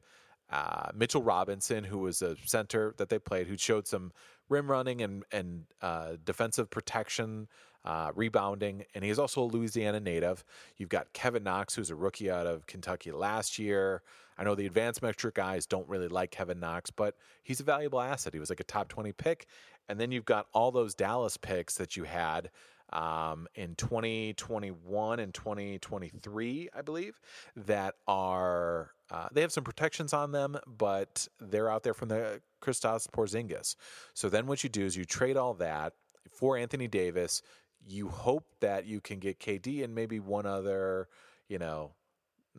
[0.51, 4.11] uh, Mitchell Robinson, who was a center that they played, who showed some
[4.49, 7.47] rim running and and uh, defensive protection,
[7.85, 10.43] uh, rebounding, and he's also a Louisiana native.
[10.77, 14.01] You've got Kevin Knox, who's a rookie out of Kentucky last year.
[14.37, 18.01] I know the advanced metric guys don't really like Kevin Knox, but he's a valuable
[18.01, 18.33] asset.
[18.33, 19.47] He was like a top twenty pick,
[19.87, 22.49] and then you've got all those Dallas picks that you had
[22.91, 27.19] um, in 2021 and 2023, I believe,
[27.55, 32.41] that are uh, they have some protections on them, but they're out there from the
[32.61, 33.75] Kristaps Porzingis.
[34.13, 35.93] So then what you do is you trade all that
[36.31, 37.41] for Anthony Davis.
[37.85, 41.07] You hope that you can get KD and maybe one other,
[41.49, 41.91] you know,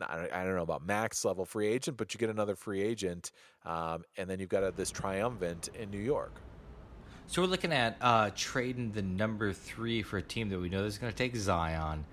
[0.01, 3.31] I don't, know about max level free agent, but you get another free agent,
[3.63, 6.41] um, and then you've got a, this triumphant in New York.
[7.27, 10.83] So we're looking at uh, trading the number three for a team that we know
[10.83, 12.05] is going to take Zion,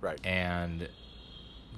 [0.00, 0.18] Right.
[0.24, 0.88] and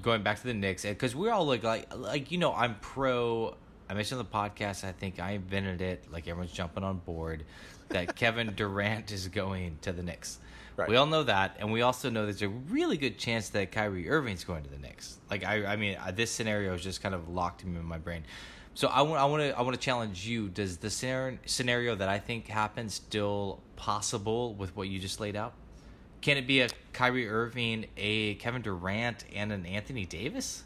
[0.02, 3.56] going back to the Knicks because we're all like, like like you know I'm pro.
[3.88, 4.84] I mentioned the podcast.
[4.84, 6.04] I think I invented it.
[6.10, 7.44] Like everyone's jumping on board
[7.88, 10.38] that Kevin Durant is going to the Knicks.
[10.76, 10.88] Right.
[10.88, 14.08] We all know that, and we also know there's a really good chance that Kyrie
[14.08, 15.18] Irving's going to the Knicks.
[15.30, 18.24] Like I, I mean, uh, this scenario is just kind of locked in my brain.
[18.74, 20.48] So I want, I want to, I want to challenge you.
[20.48, 25.52] Does the scenario, that I think happens still possible with what you just laid out?
[26.20, 30.64] Can it be a Kyrie Irving, a Kevin Durant, and an Anthony Davis?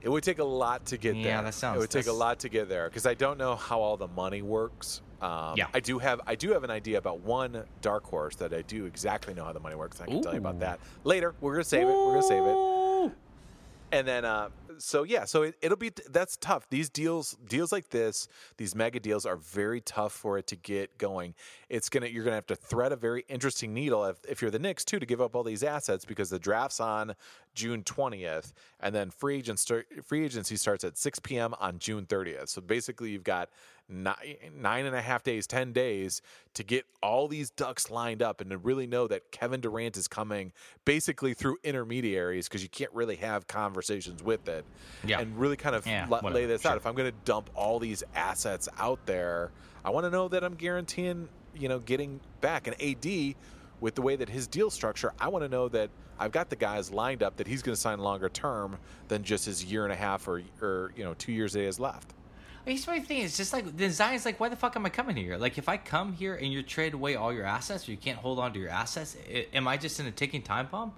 [0.00, 1.42] It would take a lot to get Yeah, there.
[1.42, 3.80] that sounds- It would take a lot to get there because I don't know how
[3.80, 5.00] all the money works.
[5.20, 5.66] Um, Yeah.
[5.72, 8.86] I do have I do have an idea about one dark horse that I do
[8.86, 10.00] exactly know how the money works.
[10.00, 11.34] I can tell you about that later.
[11.40, 11.92] We're gonna save it.
[11.92, 13.12] We're gonna save it.
[13.92, 16.68] And then, uh, so yeah, so it, it'll be that's tough.
[16.70, 20.98] These deals, deals like this, these mega deals are very tough for it to get
[20.98, 21.34] going.
[21.68, 24.58] It's gonna you're gonna have to thread a very interesting needle if, if you're the
[24.58, 27.14] Knicks too to give up all these assets because the draft's on
[27.54, 31.54] June 20th, and then free agent start, free agency starts at 6 p.m.
[31.60, 32.48] on June 30th.
[32.48, 33.50] So basically, you've got
[33.92, 36.22] nine, nine and a half days, 10 days
[36.54, 40.08] to get all these ducks lined up and to really know that Kevin Durant is
[40.08, 40.52] coming
[40.84, 44.64] basically through intermediaries because you can't really have conversations with it.
[45.04, 45.20] Yeah.
[45.20, 46.72] And really kind of Yeah, la- lay this sure.
[46.72, 46.76] out.
[46.76, 49.50] If I'm going to dump all these assets out there,
[49.84, 52.66] I want to know that I'm guaranteeing, you know, getting back.
[52.66, 53.34] And AD
[53.80, 56.56] with the way that his deal structure, I want to know that I've got the
[56.56, 58.78] guys lined up that he's going to sign longer term
[59.08, 61.64] than just his year and a half or or you know two years that he
[61.64, 62.14] has left.
[62.64, 63.22] Here's my thing.
[63.22, 65.36] It's just like the Zion's like, why the fuck am I coming here?
[65.36, 68.18] Like, if I come here and you trade away all your assets, or you can't
[68.18, 70.92] hold on to your assets, i am I just in a ticking time bomb?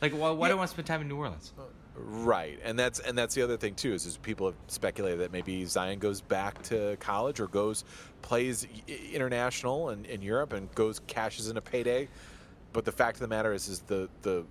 [0.00, 1.52] Like, why, why do I want to spend time in New Orleans?
[1.96, 5.30] Right, and that's and that's the other thing too is, is people have speculated that
[5.30, 7.84] maybe Zion goes back to college or goes
[8.20, 8.66] plays
[9.12, 12.08] international in, in Europe and goes cashes in a payday.
[12.72, 14.44] But the fact of the matter is, is the the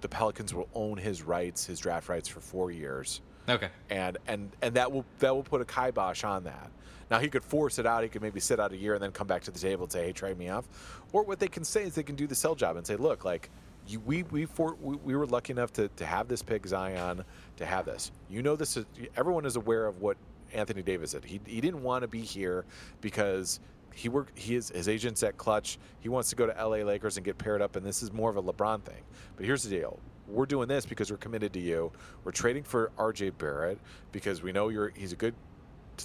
[0.00, 3.20] the Pelicans will own his rights, his draft rights for four years.
[3.48, 3.68] Okay.
[3.90, 6.70] And and and that will that will put a kibosh on that.
[7.10, 8.02] Now he could force it out.
[8.02, 9.92] He could maybe sit out a year and then come back to the table and
[9.92, 10.66] say, "Hey, trade me off."
[11.12, 13.24] Or what they can say is they can do the sell job and say, "Look,
[13.24, 13.50] like
[13.86, 17.24] you, we we, for, we we were lucky enough to, to have this pick Zion
[17.56, 18.12] to have this.
[18.30, 20.16] You know this is everyone is aware of what
[20.52, 21.24] Anthony Davis did.
[21.24, 22.64] He he didn't want to be here
[23.00, 23.60] because
[23.92, 25.78] he worked he is his agents at Klutch.
[26.00, 28.30] He wants to go to LA Lakers and get paired up and this is more
[28.30, 29.02] of a LeBron thing.
[29.36, 29.98] But here's the deal.
[30.32, 31.92] We're doing this because we're committed to you.
[32.24, 33.78] We're trading for RJ Barrett
[34.12, 35.34] because we know you're he's a good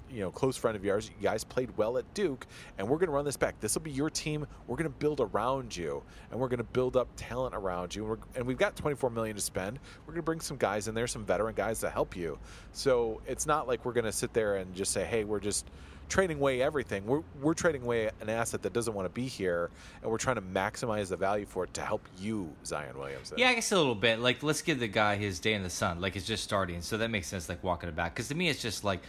[0.09, 1.09] you know, close friend of yours.
[1.17, 2.45] You guys played well at Duke,
[2.77, 3.59] and we're going to run this back.
[3.59, 4.45] This will be your team.
[4.67, 8.11] We're going to build around you, and we're going to build up talent around you.
[8.11, 9.79] And, and we've got 24 million to spend.
[10.05, 12.37] We're going to bring some guys in there, some veteran guys to help you.
[12.73, 15.65] So it's not like we're going to sit there and just say, "Hey, we're just."
[16.09, 17.05] Trading away everything.
[17.05, 19.69] We're, we're trading away an asset that doesn't want to be here,
[20.01, 23.37] and we're trying to maximize the value for it to help you, Zion Williamson.
[23.37, 24.19] Yeah, I guess a little bit.
[24.19, 26.01] Like, let's give the guy his day in the sun.
[26.01, 26.81] Like, it's just starting.
[26.81, 28.15] So that makes sense, like, walking it back.
[28.15, 29.01] Because to me, it's just like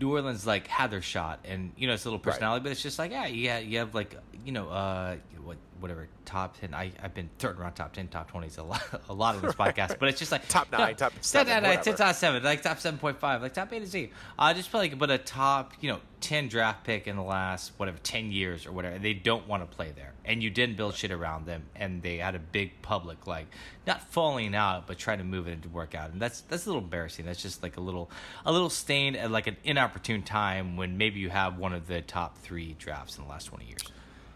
[0.00, 2.64] New Orleans like had their shot, and you know it's a little personality, right.
[2.64, 6.58] but it's just like yeah, yeah, you have like you know uh what whatever top
[6.58, 6.74] ten.
[6.74, 9.54] I I've been throwing around top ten, top twenties a lot a lot of this
[9.54, 12.78] podcast, but it's just like top nine, top seven, top, top, top seven, like top
[12.78, 14.10] seven point five, like top A to Z.
[14.38, 17.22] I uh, just feel like but a top you know ten draft pick in the
[17.22, 18.98] last whatever ten years or whatever.
[18.98, 22.18] They don't want to play there, and you didn't build shit around them, and they
[22.18, 23.46] had a big public like
[23.86, 26.68] not falling out, but trying to move it to work out, and that's that's a
[26.68, 27.24] little embarrassing.
[27.24, 28.10] That's just like a little
[28.44, 32.02] a little stain at like an inopportune time when maybe you have one of the
[32.02, 33.82] top three drafts in the last twenty years.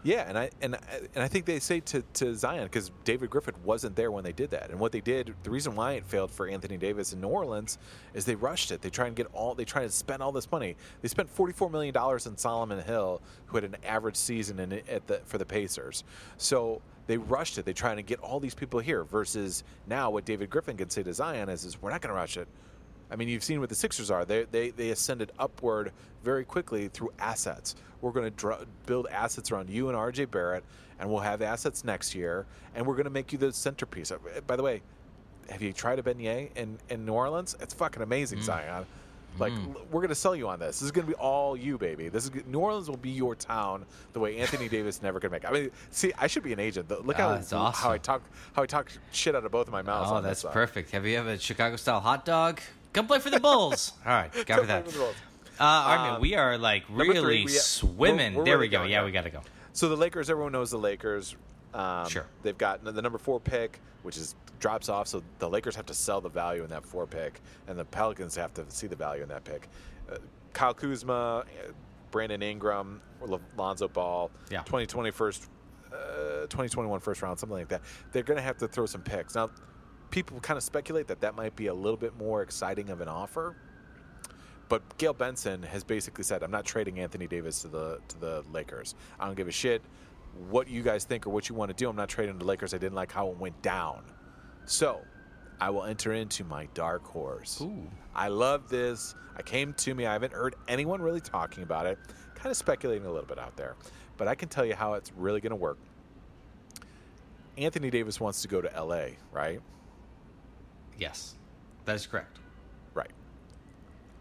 [0.03, 0.79] Yeah, and I and uh,
[1.13, 4.31] and I think they say to, to Zion because David Griffin wasn't there when they
[4.31, 7.21] did that, and what they did, the reason why it failed for Anthony Davis in
[7.21, 7.77] New Orleans
[8.15, 8.81] is they rushed it.
[8.81, 10.75] They try and get all, they try to spend all this money.
[11.01, 14.81] They spent forty four million dollars in Solomon Hill, who had an average season in
[14.89, 16.03] at the for the Pacers.
[16.37, 17.65] So they rushed it.
[17.65, 19.03] They trying to get all these people here.
[19.03, 22.19] Versus now, what David Griffin can say to Zion is, is we're not going to
[22.19, 22.47] rush it.
[23.11, 24.25] I mean, you've seen what the Sixers are.
[24.25, 25.91] They they, they ascended upward
[26.23, 27.75] very quickly through assets.
[28.01, 30.63] We're going to dr- build assets around you and RJ Barrett,
[30.99, 32.45] and we'll have assets next year,
[32.75, 34.11] and we're going to make you the centerpiece.
[34.11, 34.81] Uh, by the way,
[35.49, 37.55] have you tried a beignet in, in New Orleans?
[37.59, 38.43] It's fucking amazing, mm.
[38.43, 38.85] Zion.
[39.39, 39.75] Like mm.
[39.89, 40.79] we're gonna sell you on this.
[40.79, 42.09] This is gonna be all you, baby.
[42.09, 45.45] This is New Orleans will be your town the way Anthony Davis never could make.
[45.45, 46.89] I mean, see, I should be an agent.
[46.89, 47.71] Look oh, how awesome.
[47.73, 50.11] how I talk how I talk shit out of both of my mouths.
[50.11, 50.91] Oh, that's perfect.
[50.91, 52.59] Have you ever a Chicago style hot dog?
[52.93, 53.93] Come play for the Bulls.
[54.05, 54.87] All right, got for that.
[54.87, 58.33] Uh, Armin, um, we are like really three, we, swimming.
[58.33, 58.83] We're, we're there we go.
[58.83, 59.41] Yeah, we got to go.
[59.73, 61.35] So the Lakers, everyone knows the Lakers.
[61.73, 62.25] Um, sure.
[62.43, 65.07] They've got the number four pick, which is drops off.
[65.07, 68.35] So the Lakers have to sell the value in that four pick, and the Pelicans
[68.35, 69.69] have to see the value in that pick.
[70.11, 70.17] Uh,
[70.53, 71.43] Kyle Kuzma, uh,
[72.11, 73.01] Brandon Ingram,
[73.55, 74.63] Lonzo Ball, yeah.
[74.63, 75.49] 2020 first,
[75.93, 77.81] uh, 2021 first round, something like that.
[78.11, 79.49] They're going to have to throw some picks now
[80.11, 83.07] people kind of speculate that that might be a little bit more exciting of an
[83.07, 83.55] offer.
[84.69, 88.43] But Gail Benson has basically said, "I'm not trading Anthony Davis to the to the
[88.53, 88.95] Lakers.
[89.19, 89.81] I don't give a shit
[90.49, 91.89] what you guys think or what you want to do.
[91.89, 92.73] I'm not trading the Lakers.
[92.73, 94.03] I didn't like how it went down.
[94.65, 95.01] So
[95.59, 97.59] I will enter into my dark horse.
[97.61, 97.87] Ooh.
[98.15, 99.15] I love this.
[99.35, 100.05] I came to me.
[100.05, 101.99] I haven't heard anyone really talking about it.
[102.35, 103.75] Kind of speculating a little bit out there,
[104.17, 105.77] but I can tell you how it's really going to work.
[107.57, 109.61] Anthony Davis wants to go to LA, right?
[111.01, 111.33] Yes,
[111.85, 112.37] that is correct.
[112.93, 113.09] Right.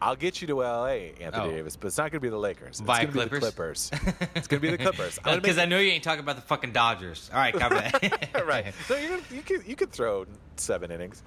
[0.01, 0.87] I'll get you to LA,
[1.21, 1.51] Anthony oh.
[1.51, 2.81] Davis, but it's not going to be the Lakers.
[2.81, 3.91] It's going to be the Clippers.
[4.35, 5.19] it's going to be the Clippers.
[5.25, 7.31] Because I know you ain't talking about the fucking Dodgers.
[7.35, 7.55] All right,
[8.47, 8.73] right.
[8.89, 10.25] So you you could you could throw
[10.57, 11.23] seven innings.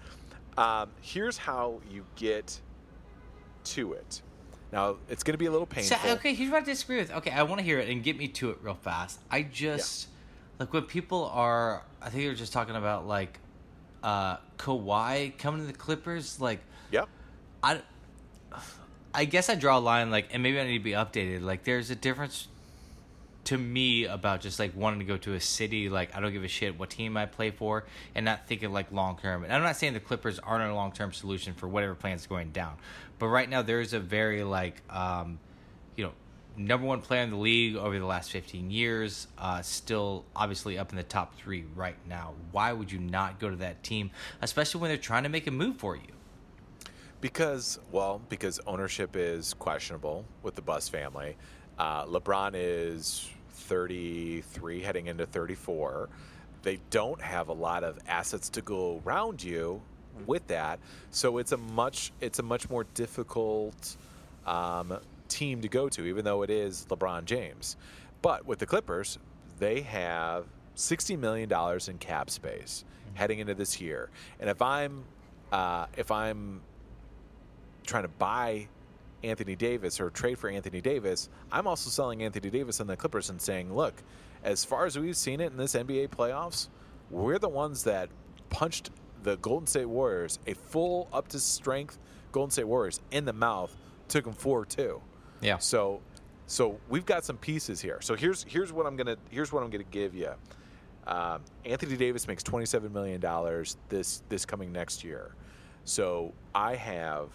[0.58, 2.60] Um, here's how you get
[3.66, 4.24] to it.
[4.72, 5.96] Now it's going to be a little painful.
[5.98, 7.12] So, okay, here's what I disagree with.
[7.12, 9.20] Okay, I want to hear it and get me to it real fast.
[9.30, 10.64] I just yeah.
[10.64, 11.84] like when people are.
[12.02, 13.38] I think they're just talking about like
[14.04, 16.60] uh, Kawhi coming to the Clippers, like,
[16.92, 17.08] yep.
[17.64, 17.82] I,
[19.14, 21.42] I guess I draw a line, like, and maybe I need to be updated.
[21.42, 22.48] Like, there's a difference
[23.46, 25.90] to me about just like wanting to go to a city.
[25.90, 27.86] Like, I don't give a shit what team I play for,
[28.16, 29.44] and not thinking like long term.
[29.44, 32.52] And I'm not saying the Clippers aren't a long term solution for whatever plan's going
[32.52, 32.76] down,
[33.20, 35.40] but right now there is a very like, um,
[35.96, 36.14] you know,
[36.58, 40.92] number one player in the league over the last 15 years, uh, still obviously up
[40.92, 42.34] in the top three right now.
[42.52, 44.12] Why would you not go to that team,
[44.42, 46.02] especially when they're trying to make a move for you?
[47.22, 51.38] Because, well, because ownership is questionable with the Buss family.
[51.80, 56.10] Uh, LeBron is 33, heading into 34.
[56.64, 59.82] They don't have a lot of assets to go around you
[60.28, 63.98] with that, so it's a much it's a much more difficult
[64.46, 65.00] um,
[65.34, 67.78] team to go to, even though it is LeBron James.
[68.22, 69.18] But with the Clippers,
[69.60, 75.04] they have sixty million dollars in cap space heading into this year, and if I'm
[75.52, 76.62] uh, if I'm
[77.86, 78.68] trying to buy
[79.24, 83.30] Anthony Davis or trade for Anthony Davis, I'm also selling Anthony Davis on the Clippers
[83.30, 83.94] and saying, look,
[84.44, 86.70] as far as we've seen it in this NBA playoffs,
[87.10, 88.10] we're the ones that
[88.50, 88.90] punched
[89.24, 91.98] the Golden State Warriors, a full up to strength
[92.32, 93.76] Golden State Warriors, in the mouth,
[94.08, 95.02] took them four two.
[95.44, 95.58] Yeah.
[95.58, 96.02] So,
[96.48, 98.00] so we've got some pieces here.
[98.02, 100.32] So here's here's what I'm gonna here's what I'm gonna give you.
[101.06, 105.36] Um, Anthony Davis makes twenty seven million dollars this this coming next year.
[105.84, 107.30] So I have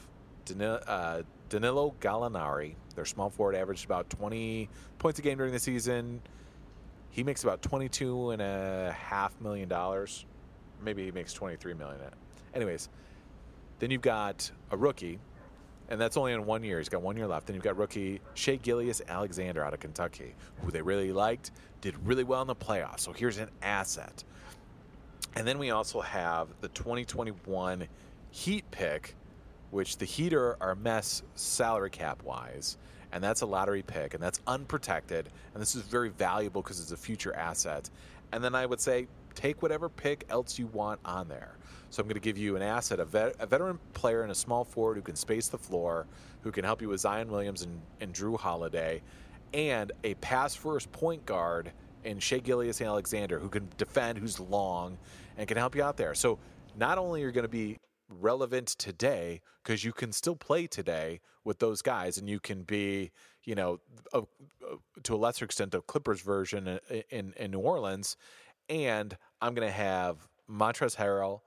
[0.46, 2.74] Danilo, uh, Danilo Gallinari.
[2.94, 6.22] Their small forward averaged about twenty points a game during the season.
[7.10, 10.24] He makes about twenty two and a half million dollars.
[10.82, 12.00] Maybe he makes twenty three million.
[12.54, 12.88] Anyways,
[13.80, 15.18] then you've got a rookie
[15.88, 16.78] and that's only in one year.
[16.78, 17.46] He's got one year left.
[17.46, 22.24] Then you've got rookie Shai Gilgeous-Alexander out of Kentucky, who they really liked, did really
[22.24, 23.00] well in the playoffs.
[23.00, 24.24] So here's an asset.
[25.34, 27.86] And then we also have the 2021
[28.30, 29.14] Heat pick,
[29.70, 32.76] which the Heat are, a mess salary cap wise.
[33.10, 35.30] And that's a lottery pick, and that's unprotected.
[35.54, 37.88] And this is very valuable because it's a future asset.
[38.32, 39.06] And then I would say
[39.38, 41.56] take whatever pick else you want on there.
[41.90, 44.34] So I'm going to give you an asset, a, vet, a veteran player and a
[44.34, 46.06] small forward who can space the floor,
[46.42, 49.00] who can help you with Zion Williams and, and Jrue Holiday,
[49.54, 51.70] and a pass first point guard
[52.04, 54.98] in Shai Gilgeous-Alexander who can defend, who's long,
[55.36, 56.14] and can help you out there.
[56.14, 56.38] So
[56.76, 61.20] not only are you going to be relevant today because you can still play today
[61.44, 63.10] with those guys and you can be
[63.44, 63.78] you know
[64.14, 68.16] a, a, to a lesser extent a clippers version in, in, in new orleans
[68.68, 71.40] and i'm going to have montrezl harrell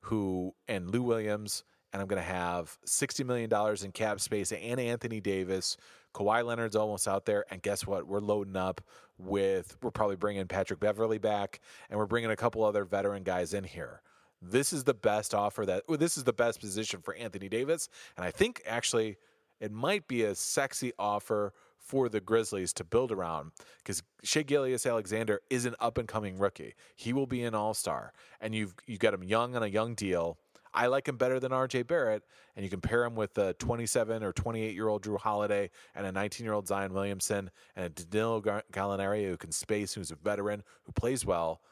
[0.00, 3.50] who and lou williams and i'm going to have $60 million
[3.84, 5.76] in cap space and anthony davis
[6.14, 8.06] Kawhi Leonard's almost out there, and guess what?
[8.08, 8.80] We're loading up
[9.18, 9.76] with.
[9.82, 13.62] We're probably bringing Patrick Beverley back, and we're bringing a couple other veteran guys in
[13.62, 14.00] here
[14.40, 17.88] this is the best offer that well, this is the best position for Anthony Davis
[18.16, 19.16] and I think actually
[19.60, 21.52] it might be a sexy offer
[21.88, 26.74] for the Grizzlies to build around because Shai Gilgeous-Alexander is an up and coming rookie.
[26.94, 29.94] He will be an all star, and you've you got him young on a young
[29.94, 30.38] deal.
[30.74, 31.84] I like him better than R.J.
[31.84, 32.24] Barrett,
[32.54, 36.12] and you compare him with a 27 or 28 year old Jrue Holiday and a
[36.12, 40.62] 19 year old Zion Williamson and a Danilo Gallinari who can space, who's a veteran,
[40.84, 41.62] who plays well.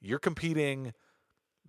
[0.00, 0.92] You're competing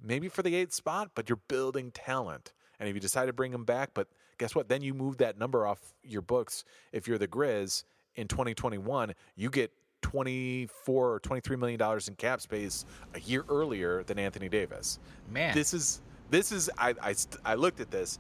[0.01, 2.51] maybe for the eighth spot, but you're building talent.
[2.79, 4.67] And if you decide to bring him back, but guess what?
[4.69, 6.63] Then you move that number off your books.
[6.91, 7.83] If you're the Grizz
[8.15, 9.71] in 2021, you get
[10.01, 14.99] 24 or 23 million dollars in cap space a year earlier than Anthony Davis.
[15.31, 18.19] Man, this is this is I I, I looked at this.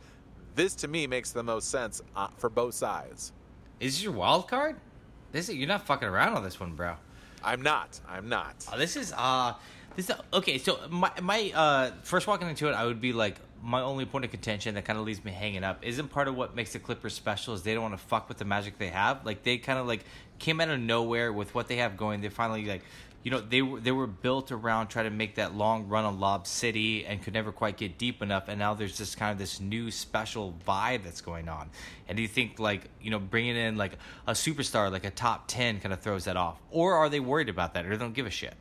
[0.55, 3.33] This to me makes the most sense uh, for both sides.
[3.79, 4.77] Is this your wild card?
[5.31, 6.95] This is, you're not fucking around on this one, bro.
[7.43, 7.99] I'm not.
[8.07, 8.65] I'm not.
[8.71, 9.53] Oh, this is uh
[9.95, 10.57] this is, okay.
[10.57, 14.23] So my my uh first walking into it, I would be like my only point
[14.23, 16.79] of contention that kind of leaves me hanging up isn't part of what makes the
[16.79, 19.25] Clippers special is they don't want to fuck with the magic they have.
[19.25, 20.05] Like they kind of like
[20.37, 22.21] came out of nowhere with what they have going.
[22.21, 22.83] They finally like
[23.23, 26.19] you know they were they were built around trying to make that long run on
[26.19, 28.49] Lob City and could never quite get deep enough.
[28.49, 31.71] And now there's just kind of this new special vibe that's going on.
[32.07, 33.97] And do you think like you know bringing in like
[34.27, 37.49] a superstar like a top ten kind of throws that off, or are they worried
[37.49, 38.53] about that or they don't give a shit?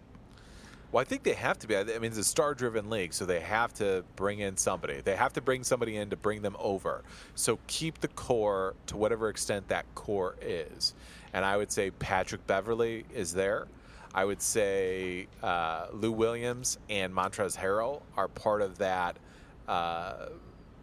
[0.95, 1.77] Well, I think they have to be.
[1.77, 5.01] I mean, it's a star-driven league, so they have to bring in somebody.
[5.01, 7.03] They have to bring somebody in to bring them over.
[7.35, 10.95] So keep the core to whatever extent that core is.
[11.33, 13.67] And I would say Patrick Beverley is there.
[14.15, 19.17] I would say uh, Lou Williams and Montrezl Harrell are part of that.
[19.67, 20.27] Uh,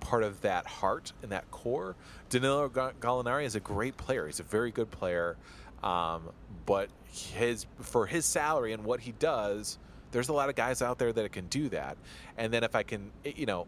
[0.02, 1.96] part of that heart and that core.
[2.28, 4.26] Danilo Gallinari is a great player.
[4.26, 5.38] He's a very good player,
[5.84, 6.32] um,
[6.66, 9.78] but his for his salary and what he does,
[10.12, 11.98] there's a lot of guys out there that can do that.
[12.38, 13.68] And then if I can, eh, you know,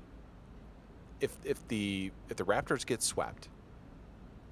[1.20, 3.50] if if the if the Raptors get swept,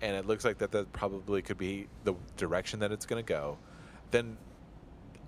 [0.01, 3.27] and it looks like that that probably could be the direction that it's going to
[3.27, 3.57] go,
[4.11, 4.37] then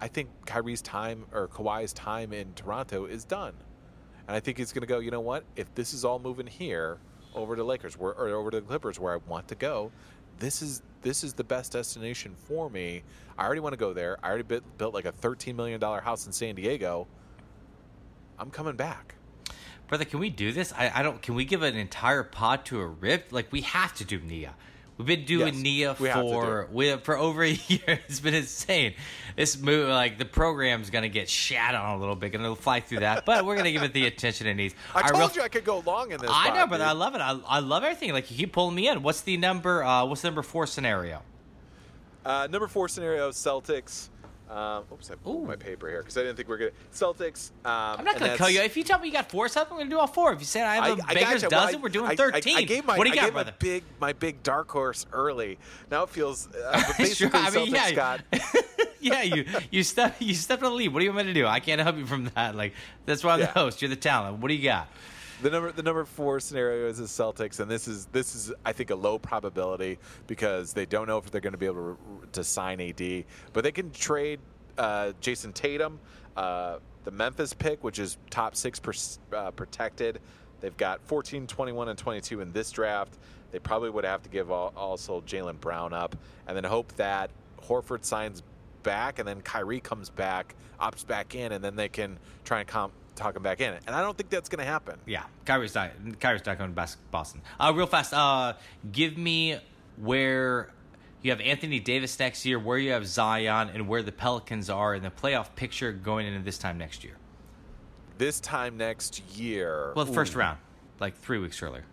[0.01, 3.53] I think Kyrie's time or Kawhi's time in Toronto is done.
[4.27, 5.43] And I think he's going to go, you know what?
[5.55, 6.97] If this is all moving here
[7.35, 9.91] over to Lakers or over to the Clippers where I want to go,
[10.39, 13.03] this is this is the best destination for me.
[13.37, 14.17] I already want to go there.
[14.23, 17.07] I already built, built like a thirteen million dollar house in San Diego.
[18.39, 19.15] I'm coming back.
[19.87, 20.73] Brother, can we do this?
[20.73, 21.21] I, I don't.
[21.21, 23.31] Can we give an entire pod to a rip?
[23.31, 24.55] Like we have to do Nia.
[25.03, 27.81] We've been doing Yes, Nia we have to do for we, for over a year.
[28.07, 28.93] It's been insane.
[29.35, 32.99] This movie, like the program's gonna get shat on a little bit, gonna fly through
[32.99, 34.75] that, but we're gonna give it the attention it needs.
[34.95, 36.29] I told real- you I could go long in this.
[36.31, 36.87] I know, but dude.
[36.87, 37.19] I love it.
[37.19, 38.13] I, I love everything.
[38.13, 39.03] Like you keep pulling me in.
[39.03, 39.83] What's the number?
[39.83, 41.21] Uh, what's the number four scenario?
[42.25, 44.07] Uh, number four scenario: Celtics.
[44.49, 45.17] Um, oops, I Ooh.
[45.17, 47.51] pulled my paper here because I didn't think we are gonna Celtics.
[47.65, 48.61] Um, I'm not gonna tell you.
[48.61, 50.33] If you tell me you got four something, we're gonna do all four.
[50.33, 51.47] If you say I have a Baker's gotcha.
[51.49, 52.57] Well, dozen, I- we're doing I- I- thirteen.
[52.57, 53.51] I, gave my, what do you I got, gave brother?
[53.51, 55.57] my big my big dark horse early.
[55.89, 57.91] Now it feels uh, but Sure, basically I mean, Celtics yeah.
[57.95, 58.21] got
[58.99, 60.93] yeah, you you step you stepped on the lead.
[60.93, 61.47] What do you want me to do?
[61.47, 62.55] I can't help you from that.
[62.55, 62.73] Like
[63.05, 63.81] that's why I'm the host.
[63.81, 64.39] You're the talent.
[64.39, 64.87] What do you got?
[65.43, 68.71] The number the number four scenario is the Celtics, and this is this is I
[68.71, 72.27] think a low probability because they don't know if they're going to be able to,
[72.31, 74.39] to sign AD, but they can trade
[74.77, 75.99] uh, Jayson Tatum,
[76.37, 78.93] uh, the Memphis pick, which is top six per,
[79.35, 80.21] uh, protected.
[80.61, 83.17] They've got 14, 21, and 22 in this draft.
[83.51, 86.15] They probably would have to give al- also Jaylen Brown up,
[86.47, 87.31] and then hope that
[87.61, 88.43] Horford signs
[88.83, 92.67] back, and then Kyrie comes back, opts back in, and then they can try and
[92.67, 93.73] comp, talk him back in.
[93.73, 93.83] It.
[93.87, 94.99] And I don't think that's going to happen.
[95.05, 95.91] Yeah, Kyrie's not.
[96.19, 97.41] Kyrie's not going to Boston.
[97.59, 98.13] Uh, real fast.
[98.13, 98.53] Uh,
[98.91, 99.57] give me
[99.97, 100.71] where
[101.21, 104.95] you have Anthony Davis next year, where you have Zion, and where the Pelicans are
[104.95, 107.15] in the playoff picture going into this time next year.
[108.17, 109.93] This time next year.
[109.95, 110.59] Well, the first Ooh, round,
[110.99, 111.85] like three weeks earlier.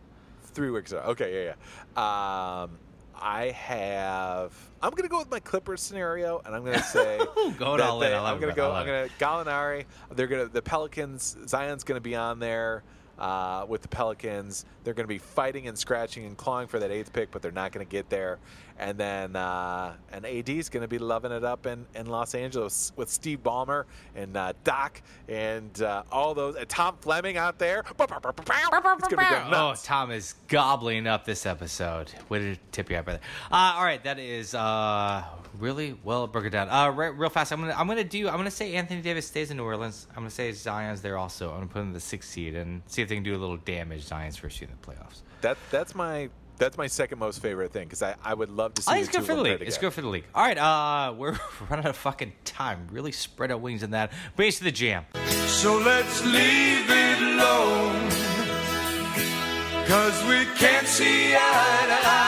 [0.52, 1.02] Three weeks ago.
[1.08, 1.54] Okay, yeah,
[1.96, 2.62] yeah.
[2.62, 2.78] Um,
[3.20, 4.52] I have.
[4.82, 7.18] I'm gonna go with my Clippers scenario, and I'm gonna say
[7.58, 8.12] Going that all in.
[8.12, 8.72] I I'm gonna go.
[8.72, 9.84] I'm gonna Gallinari.
[10.12, 11.36] They're gonna the Pelicans.
[11.46, 12.82] Zion's gonna be on there.
[13.18, 16.90] Uh, with the Pelicans, they're going to be fighting and scratching and clawing for that
[16.90, 18.38] eighth pick, but they're not going to get there.
[18.78, 22.34] And then, uh, and AD is going to be loving it up in, in Los
[22.34, 23.84] Angeles with Steve Ballmer
[24.16, 27.82] and uh, Doc and uh, all those, and Tom Fleming out there.
[28.98, 29.22] It's be
[29.82, 29.84] Oh.
[29.84, 32.10] Tom is gobbling up this episode.
[32.30, 33.20] Way to tip you up, brother.
[33.52, 35.24] Uh, all right, that is uh,
[35.58, 36.70] really well broken down.
[36.70, 39.50] Uh, re- real fast, I'm gonna I'm gonna do I'm gonna say Anthony Davis stays
[39.50, 40.06] in New Orleans.
[40.10, 41.50] I'm gonna say Zion's there also.
[41.50, 43.38] I'm gonna put him in the sixth seed and see if they can do a
[43.38, 44.02] little damage.
[44.04, 45.20] Zion's first year in the playoffs.
[45.42, 46.28] That that's my
[46.58, 48.90] that's my second most favorite thing because I, I would love to see.
[48.90, 49.56] I think it's good for the league.
[49.58, 49.86] play It's together.
[49.90, 50.24] good for the league.
[50.34, 51.38] All right, uh, we're
[51.70, 52.86] running out of fucking time.
[52.92, 54.12] Really spread our wings in that.
[54.36, 55.06] Base to the jam.
[55.46, 58.10] So let's leave it alone.
[59.86, 61.38] Cause we can't see eye
[61.88, 62.19] to eye.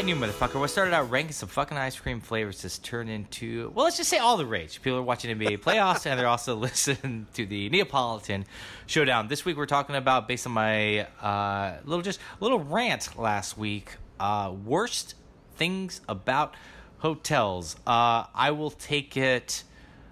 [0.00, 0.58] Right, knew, motherfucker.
[0.58, 2.62] What started out ranking some fucking ice cream flavors.
[2.62, 4.80] has turned into, well, let's just say all the rage.
[4.80, 8.46] People are watching NBA playoffs and they're also listening to the Neapolitan
[8.86, 9.28] Showdown.
[9.28, 13.96] This week we're talking about, based on my uh, little just little rant last week,
[14.18, 15.16] uh, worst
[15.56, 16.54] things about
[17.00, 17.76] hotels.
[17.86, 19.64] Uh, I will take it.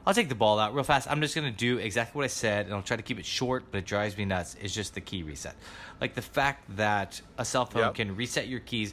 [0.06, 1.10] I'll take the ball out real fast.
[1.10, 3.64] I'm just gonna do exactly what I said, and I'll try to keep it short,
[3.70, 4.54] but it drives me nuts.
[4.60, 5.54] It's just the key reset,
[5.98, 7.94] like the fact that a cell phone Yep.
[7.94, 8.92] can reset your keys.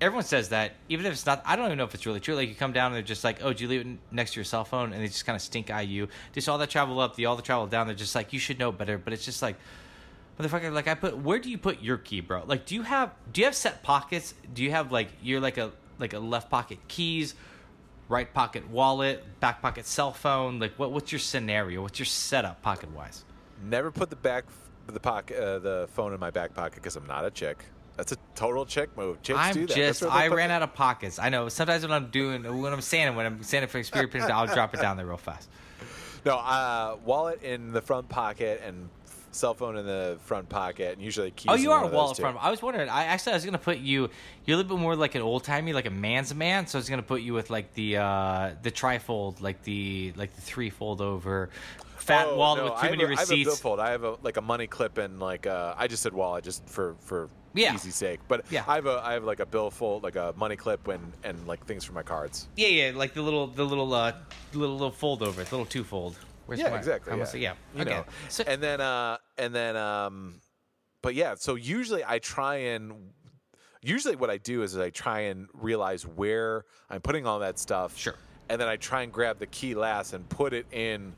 [0.00, 1.42] Everyone says that, even if it's not.
[1.46, 2.34] I don't even know if it's really true.
[2.34, 4.40] Like you come down and they're just like, "Oh, do you leave it next to
[4.40, 6.08] your cell phone?" And they just kind of stink eye you.
[6.32, 7.86] Just all that travel up, the all the travel down.
[7.86, 9.56] They're just like, "You should know better." But it's just like,
[10.38, 10.72] motherfucker.
[10.72, 12.42] Like I put, where do you put your key, bro?
[12.46, 14.34] Like, do you have do you have set pockets?
[14.52, 17.34] Do you have like you're like a like a left pocket keys,
[18.08, 20.58] right pocket wallet, back pocket cell phone?
[20.58, 21.82] Like, what what's your scenario?
[21.82, 23.24] What's your setup pocket wise?
[23.62, 24.44] Never put the back
[24.86, 27.64] the pocket uh, the phone in my back pocket because I'm not a chick.
[27.96, 29.22] That's a total chick move.
[29.22, 29.76] Chicks I'm do that.
[29.76, 31.18] just I ran out of pockets.
[31.18, 34.46] I know sometimes when I'm doing when I'm sanding when I'm sanding for experience, I'll
[34.46, 35.48] drop it down there real fast.
[36.24, 38.88] No, uh, wallet in the front pocket and
[39.34, 41.50] cell phone in the front pocket, and usually keys.
[41.50, 42.36] Oh, you are a wallet front.
[42.40, 42.88] I was wondering.
[42.88, 44.08] I actually I was gonna put you.
[44.46, 46.66] You're a little bit more like an old timey, like a man's man.
[46.66, 50.34] So I was gonna put you with like the uh the trifold, like the like
[50.34, 51.50] the three fold over
[51.96, 53.44] fat Oh, wallet no, with too many a, I have a receipts.
[53.48, 53.80] billfold.
[53.80, 56.66] I have a like a money clip and like uh, I just said wallet just
[56.68, 57.74] for for Yeah.
[57.74, 58.20] easy sake.
[58.28, 58.64] But Yeah.
[58.68, 61.64] I have a I have like a billfold, like a money clip and and like
[61.66, 62.46] things for my cards.
[62.56, 64.12] yeah, yeah, like the little the little uh
[64.52, 66.16] little little fold over, the little two fold.
[66.46, 67.12] Where's yeah, exactly.
[67.12, 67.24] I'm yeah.
[67.24, 67.54] say, yeah.
[67.74, 67.90] You okay.
[67.90, 68.04] know.
[68.28, 70.40] So, and then uh and then um
[71.02, 72.92] but yeah, so usually I try and
[73.82, 77.96] usually what I do is I try and realize where I'm putting all that stuff.
[77.96, 78.14] Sure.
[78.48, 81.14] And then I try and grab the key last and put it in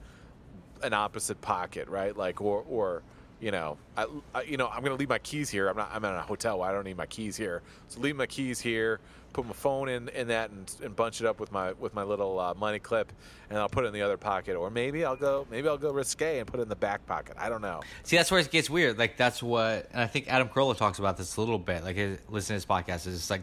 [0.82, 2.16] an opposite pocket, right?
[2.16, 3.02] Like or or
[3.40, 5.68] you know, I, I you know, I'm going to leave my keys here.
[5.68, 5.90] I'm not.
[5.92, 6.62] I'm in a hotel.
[6.62, 7.62] I don't need my keys here.
[7.88, 9.00] So leave my keys here.
[9.36, 12.02] Put my phone in, in that and, and bunch it up with my with my
[12.04, 13.12] little uh, money clip,
[13.50, 14.56] and I'll put it in the other pocket.
[14.56, 17.36] Or maybe I'll go maybe I'll go risque and put it in the back pocket.
[17.38, 17.82] I don't know.
[18.02, 18.96] See, that's where it gets weird.
[18.96, 21.84] Like that's what, and I think Adam Carolla talks about this a little bit.
[21.84, 21.98] Like,
[22.30, 23.06] listen to his podcast.
[23.06, 23.42] Is like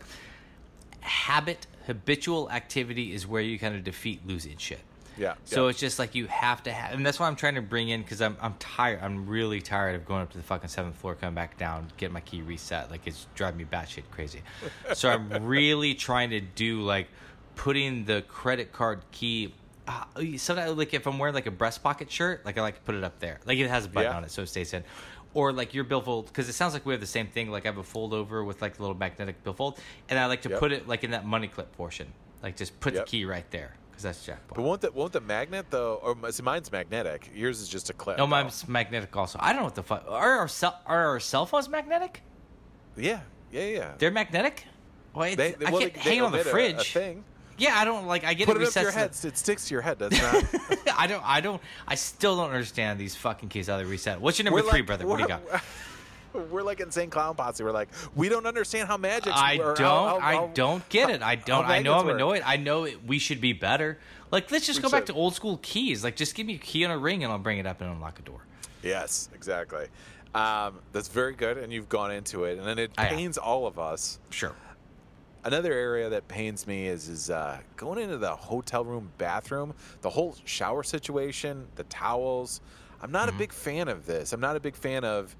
[1.02, 4.82] habit, habitual activity is where you kind of defeat losing shit.
[5.18, 5.36] Yeah.
[5.46, 5.70] So yeah.
[5.72, 8.02] it's just like you have to have, and that's why I'm trying to bring in
[8.02, 9.00] because I'm I'm tired.
[9.02, 12.14] I'm really tired of going up to the fucking seventh floor, coming back down, getting
[12.14, 12.90] my key reset.
[12.92, 14.42] Like it's driving me batshit crazy.
[14.94, 17.08] so I'm really trying to do like
[17.56, 19.54] putting the credit card key.
[19.88, 20.06] Uh,
[20.38, 22.96] sometimes like if I'm wearing like a breast pocket shirt, like I like to put
[22.96, 24.18] it up there, like it has a button Yeah.
[24.18, 24.84] on it, so it stays in.
[25.36, 27.50] Or like your billfold, because it sounds like we have the same thing.
[27.50, 30.44] Like I have a fold over with like a little magnetic billfold, and I like
[30.44, 30.60] to Yep.
[30.60, 33.06] put it like in that money clip portion, like just put Yep.
[33.06, 34.56] the key right there, because that's jackpot.
[34.58, 35.96] But won't the won't the magnet though?
[36.04, 37.30] Or see, mine's magnetic.
[37.36, 38.18] Yours is just a clip.
[38.18, 39.38] No, mine's magnetic also.
[39.42, 40.06] I don't know what the fuck.
[40.10, 42.22] Are our, cell, are our cell phones magnetic?
[42.98, 43.22] Yeah,
[43.52, 43.92] yeah, yeah.
[43.98, 44.66] They're magnetic?
[45.14, 46.76] Well, it's, They, I well, can't they- hang they on the emit a- fridge.
[46.76, 47.24] A, thing.
[47.56, 48.24] Yeah, I don't like.
[48.24, 49.12] I get Put it it up your head.
[49.24, 50.44] It sticks to your head, does not.
[50.98, 51.24] I don't.
[51.24, 51.62] I don't.
[51.88, 54.20] I still don't understand these fucking keys how they reset.
[54.20, 55.06] What's your number three, brother?
[55.06, 55.44] What do you got?
[56.52, 57.64] We're like insane clown posse.
[57.64, 59.34] We're like, we don't understand how magic.
[59.36, 59.78] I don't.
[59.80, 61.22] how- how- I don't get it.
[61.22, 61.66] I don't.
[61.66, 62.16] I know I'm work.
[62.16, 62.42] annoyed.
[62.46, 64.00] I know it, we should be better.
[64.32, 66.04] Like, let's just We go back to old school keys.
[66.04, 67.90] Like, just give me a key and a ring, and I'll bring it up and
[67.92, 68.40] unlock a door.
[68.82, 69.86] Yes, exactly.
[70.34, 73.78] Um, that's very good, and you've gone into it, and then it pains all of
[73.78, 74.20] us.
[74.32, 74.56] Sure.
[75.46, 80.10] Another area that pains me is is uh, going into the hotel room bathroom, the
[80.10, 82.62] whole shower situation, the towels.
[83.02, 83.36] I'm not Mm-hmm.
[83.36, 84.32] a big fan of this.
[84.34, 85.36] I'm not a big fan of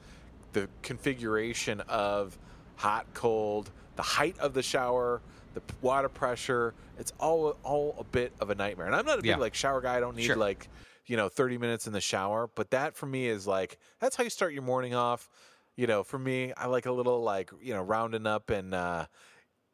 [0.54, 2.38] the configuration of
[2.76, 5.22] hot, cold, the height of the shower,
[5.54, 6.74] the water pressure.
[6.98, 8.88] It's all all a bit of a nightmare.
[8.88, 9.38] And I'm not a big Yeah.
[9.38, 9.98] like shower guy.
[9.98, 10.36] I don't need Sure.
[10.36, 10.68] like
[11.06, 14.24] you know 30 minutes in the shower, but that for me is like that's how
[14.24, 15.30] you start your morning off.
[15.76, 18.74] You know, for me, I like a little like you know rounding up and.
[18.74, 19.06] uh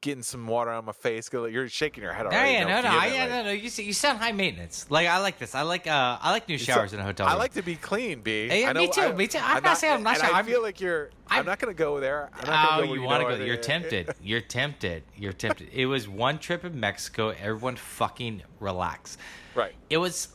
[0.01, 1.29] getting some water on my face.
[1.31, 2.51] You're shaking your head already.
[2.53, 3.51] yeah, no, no, no, I, yeah, no, no.
[3.51, 4.85] You, see- you sound high maintenance.
[4.89, 5.55] Like I like this.
[5.55, 7.27] I like uh, I like new showers So, in a hotel.
[7.27, 8.47] I like to be clean, B.
[8.47, 9.39] Yeah, I me too, I- me too.
[9.41, 10.33] I'm not saying I'm not sure.
[10.33, 11.09] I feel like you're.
[11.27, 12.29] I'm, I'm- not going to go there.
[12.33, 13.43] I'm not Oh, gonna go you want to go?
[13.43, 14.13] You're tempted.
[14.21, 15.03] You're tempted.
[15.17, 15.69] You're tempted.
[15.73, 17.29] It was one trip in Mexico.
[17.29, 19.17] Everyone fucking relax.
[19.55, 19.73] Right.
[19.89, 20.29] It was.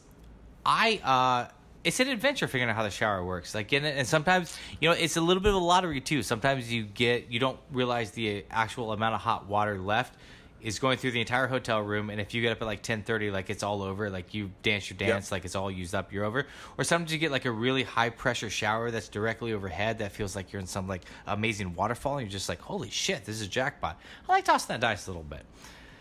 [0.66, 1.00] I.
[1.04, 1.52] uh
[1.84, 3.54] It's an adventure figuring out how the shower works.
[3.54, 6.22] Like, and, and sometimes you know it's a little bit of a lottery too.
[6.22, 10.14] Sometimes you get you don't realize the actual amount of hot water left
[10.62, 13.30] is going through the entire hotel room and if you get up at like 10:30
[13.30, 16.24] like it's all over like you dance your dance like it's all used up you're
[16.24, 16.46] over
[16.78, 20.34] or sometimes you get like a really high pressure shower that's directly overhead that feels
[20.34, 23.42] like you're in some like amazing waterfall and you're just like holy shit this is
[23.42, 25.44] a jackpot i like tossing that dice a little bit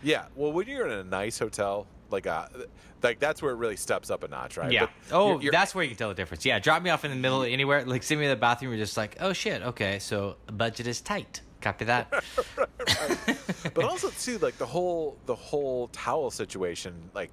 [0.02, 0.24] Yeah.
[0.34, 2.46] Well, when you're in a nice hotel, like uh,
[3.02, 4.70] like that's where it really steps up a notch, right?
[4.72, 6.90] yeah But oh you're- you're- that's where you can tell the difference yeah drop me
[6.90, 9.16] off in the middle of anywhere like send me to the bathroom you're just like
[9.20, 12.12] oh shit okay so budget is tight copy that
[13.74, 17.30] but also too like the whole the whole towel situation like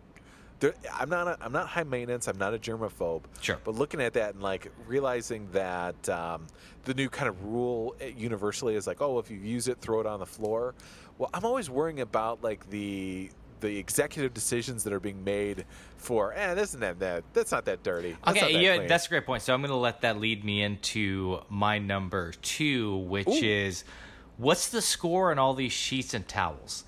[0.60, 2.28] there, I'm not a, I'm not high maintenance.
[2.28, 3.24] I'm not a germaphobe.
[3.42, 3.58] Sure.
[3.64, 6.46] But looking at that and like realizing that um,
[6.86, 10.02] the new kind of rule eh, universally is like, oh, if you use it, throw
[10.02, 10.76] it on the floor.
[11.18, 13.32] Well, I'm always worrying about like the
[13.62, 15.66] the executive decisions that are being made
[15.98, 18.18] for, eh, this isn't that, that that's not that dirty.
[18.26, 19.44] That's Okay, that yeah, clean." that's a great point.
[19.44, 23.32] So I'm going to let that lead me into my number two, which Ooh.
[23.44, 23.84] is
[24.38, 26.84] what's the score on all these sheets and towels?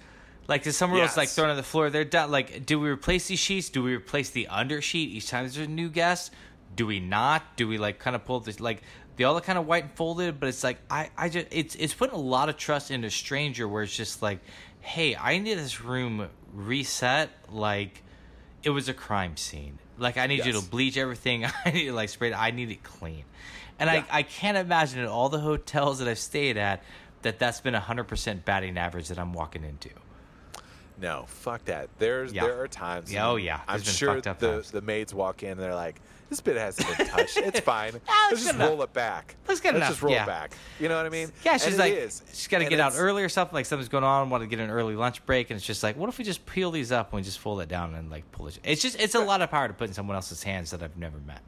[0.47, 1.35] Like, does someone else like Yes.
[1.35, 1.89] thrown on the floor?
[1.89, 2.29] They're done.
[2.29, 3.69] Like, do we replace these sheets?
[3.69, 6.31] Do we replace the under sheet each time there's a new guest?
[6.75, 7.55] Do we not?
[7.55, 8.81] Do we like kind of pull this like
[9.15, 10.39] they all look kind of white and folded?
[10.41, 13.09] But it's like I, I just it's it's putting a lot of trust in a
[13.11, 14.39] stranger where it's just like,
[14.83, 18.03] hey, I need this room reset like
[18.63, 19.79] it was a crime scene.
[19.97, 21.45] Like I need you to bleach everything.
[21.65, 22.29] I need to like spray.
[22.29, 22.33] it.
[22.37, 23.23] I need it clean.
[23.79, 24.03] And Yeah.
[24.11, 26.83] I I can't imagine at all the hotels that I've stayed at
[27.23, 29.89] that that's been a hundred percent batting average that I'm walking into.
[31.01, 31.89] No, fuck that.
[31.99, 32.43] There's Yeah.
[32.43, 33.11] there are times.
[33.11, 33.61] Yeah, oh, yeah.
[33.67, 34.71] I'm been sure the times.
[34.71, 37.37] the maids walk in and they're like, "This bit hasn't been touched.
[37.37, 37.93] It's fine.
[38.29, 38.69] Let's just enough.
[38.69, 39.35] roll it back.
[39.47, 40.23] Looks good Let's enough, just roll yeah.
[40.23, 40.53] it back.
[40.79, 41.31] You know what I mean?
[41.43, 42.21] Yeah, she's it like, is.
[42.29, 43.53] she's got to get out early or something.
[43.55, 44.29] Like something's going on.
[44.29, 46.45] Want to get an early lunch break, and it's just like, what if we just
[46.45, 48.59] peel these up and we just fold it down and like pull it?
[48.63, 50.97] It's just, it's a lot of power to put in someone else's hands that I've
[50.97, 51.41] never met.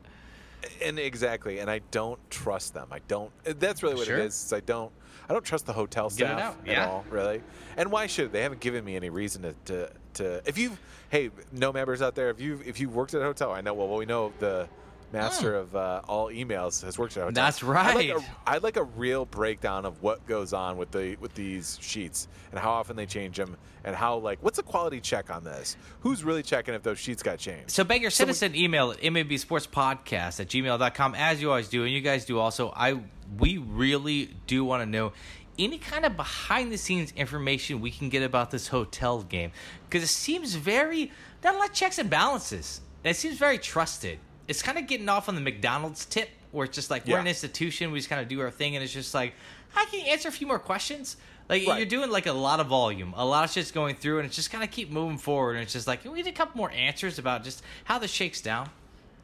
[0.81, 2.87] And exactly, and I don't trust them.
[2.91, 3.31] I don't.
[3.43, 4.17] That's really what Sure.
[4.17, 4.45] it is.
[4.45, 4.91] is I don't.
[5.29, 6.87] I don't trust the hotel staff at yeah.
[6.87, 7.41] all, really.
[7.77, 8.45] And why should they?
[8.45, 12.29] haven't given me any reason to, to, to if you've hey no members out there
[12.29, 14.67] if you if you worked at a hotel I know well we know the
[15.11, 17.31] master of uh, all emails, has worked hotel.
[17.31, 18.09] That's I'd like, right.
[18.11, 22.27] a, I'd like a real breakdown of what goes on with the with these sheets
[22.51, 25.77] and how often they change them and how like what's a quality check on this?
[26.01, 27.71] Who's really checking if those sheets got changed?
[27.71, 31.83] So, Banger, send So us an email at mabsportspodcast at gmail.com, as you always do,
[31.83, 32.71] and you guys do also.
[32.75, 32.99] I
[33.37, 35.13] We really do want to know
[35.57, 39.51] any kind of behind the scenes information we can get about this hotel game.
[39.87, 41.11] Because it seems very,
[41.43, 42.81] not a lot of checks and balances.
[43.03, 44.19] It seems very trusted.
[44.47, 47.27] It's kind of getting off on the McDonald's tip, where it's just like, we're an
[47.27, 49.33] institution, we just kind of do our thing, and it's just like,
[49.75, 51.17] I can answer a few more questions.
[51.49, 51.77] Like Right.
[51.77, 54.35] you're doing like a lot of volume, a lot of shit's going through, and it's
[54.35, 55.53] just kind of keep moving forward.
[55.53, 58.41] And it's just like we need a couple more answers about just how this shakes
[58.41, 58.69] down.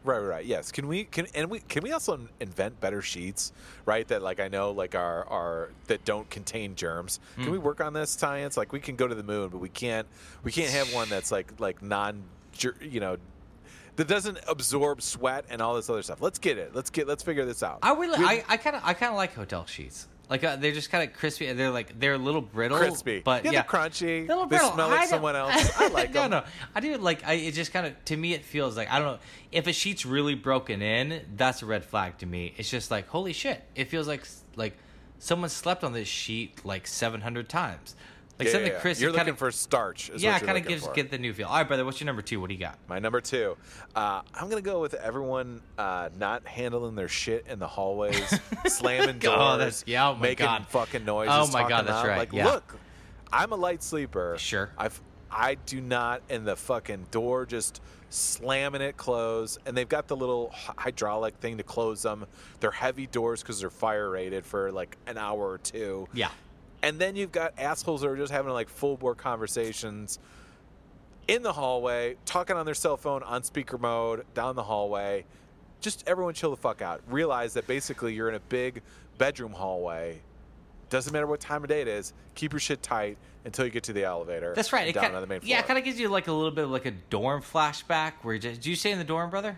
[0.03, 0.45] Right, right.
[0.45, 0.71] Yes.
[0.71, 3.51] Can we can and we can we also invent better sheets,
[3.85, 4.07] right?
[4.07, 7.19] That like I know like our our that don't contain germs.
[7.35, 7.51] Can mm.
[7.51, 8.57] we work on this science?
[8.57, 10.07] Like we can go to the moon, but we can't
[10.43, 12.23] we can't have one that's like like non
[12.81, 13.17] you know
[13.95, 16.21] that doesn't absorb sweat and all this other stuff.
[16.21, 16.75] Let's get it.
[16.75, 17.79] Let's get let's figure this out.
[17.81, 20.07] I really, I, I kind of, I kind of like hotel sheets.
[20.29, 21.47] Like uh, they're just kind of crispy.
[21.47, 24.25] and They're like they're a little brittle, crispy, but yeah, yeah, they're crunchy.
[24.25, 24.71] They're a little they brittle.
[24.71, 25.71] smell I like someone else.
[25.77, 26.31] I like no, them.
[26.31, 27.27] no, I do like.
[27.27, 29.19] I, it just kind of to me, it feels like I don't know
[29.51, 31.21] if a sheet's really broken in.
[31.35, 32.53] That's a red flag to me.
[32.55, 33.61] It's just like holy shit.
[33.75, 34.25] It feels like
[34.55, 34.77] like
[35.19, 37.95] someone slept on this sheet like seven hundred times.
[38.39, 39.01] Like Yeah, something yeah, crisp.
[39.01, 40.09] You're kinda, looking for starch.
[40.17, 40.93] Yeah, kind of gives for.
[40.93, 41.47] get the new feel.
[41.47, 41.85] All right, brother.
[41.85, 42.39] What's your number two?
[42.41, 42.77] What do you got?
[42.87, 43.55] My number two,
[43.95, 49.19] uh, I'm gonna go with everyone uh, not handling their shit in the hallways, slamming
[49.19, 50.65] doors, Oh, that's- yeah, oh making God.
[50.69, 51.33] fucking noises.
[51.35, 52.07] Oh my God, that's loud.
[52.07, 52.45] right, Like, yeah.
[52.45, 52.77] look,
[53.31, 54.35] I'm a light sleeper.
[54.39, 54.69] Sure.
[54.77, 54.99] I've
[55.33, 60.15] I do not, and the fucking door just slamming it closed, and they've got the
[60.17, 62.25] little hydraulic thing to close them.
[62.59, 66.07] They're heavy doors because they're fire rated for like an hour or two.
[66.13, 66.31] Yeah.
[66.83, 70.19] And then you've got assholes that are just having like full bore conversations
[71.27, 75.25] in the hallway, talking on their cell phone on speaker mode down the hallway.
[75.79, 77.01] Just everyone chill the fuck out.
[77.07, 78.81] Realize that basically you're in a big
[79.17, 80.21] bedroom hallway.
[80.89, 82.13] Doesn't matter what time of day it is.
[82.35, 84.53] Keep your shit tight until you get to the elevator.
[84.55, 84.87] That's right.
[84.87, 85.49] It down kinda, on the main floor.
[85.49, 88.13] yeah, it kind of gives you like a little bit of like a dorm flashback.
[88.23, 89.57] Where you just, did you stay in the dorm, brother?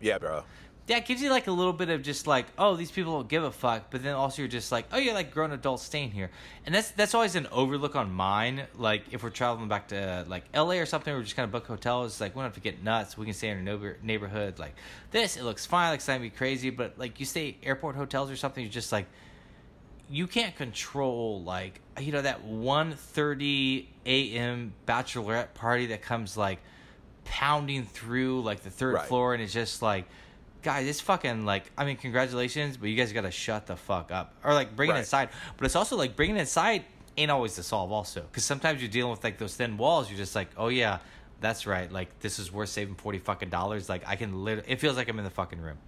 [0.00, 0.42] yeah, bro.
[0.90, 3.28] Yeah, it gives you like a little bit of just like, oh, these people don't
[3.28, 6.10] give a fuck, but then also you're just like, oh, you're like grown adults staying
[6.10, 6.32] here,
[6.66, 8.64] and that's that's always an overlook on mine.
[8.76, 10.80] Like if we're traveling back to like L.A.
[10.80, 12.20] or something, we're just kind of book hotels.
[12.20, 13.16] Like we don't have to get nuts.
[13.16, 14.58] We can stay in our neighbor- neighborhood.
[14.58, 14.74] Like
[15.12, 15.90] this, it looks fine.
[15.90, 18.72] Like it's not gonna be crazy, but like you stay airport hotels or something, you're
[18.72, 19.06] just like,
[20.10, 24.72] you can't control like you know that 1.30 a.m.
[24.88, 26.58] bachelorette party that comes like
[27.24, 29.06] pounding through like the third Right.
[29.06, 30.06] floor and it's just like
[30.62, 34.34] guys it's fucking like i mean congratulations but you guys gotta shut the fuck up
[34.44, 36.84] or like bring it inside but it's also like bringing it inside
[37.16, 40.18] ain't always the solve also because sometimes you're dealing with like those thin walls you're
[40.18, 40.98] just like oh yeah
[41.40, 44.80] that's right like this is worth saving 40 fucking dollars like i can literally it
[44.80, 45.78] feels like i'm in the fucking room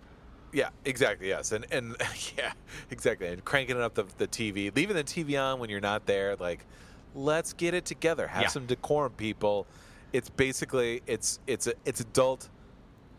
[0.55, 1.29] Yeah, exactly.
[1.29, 1.97] Yes, and and
[2.37, 2.53] yeah,
[2.91, 3.29] exactly.
[3.29, 6.37] And cranking up the the TV, leaving the TV on when you're not there.
[6.37, 6.67] Like,
[7.15, 8.27] let's get it together.
[8.27, 8.49] Have Yeah.
[8.49, 9.67] some decorum, people.
[10.13, 12.51] It's basically it's it's a, it's adult.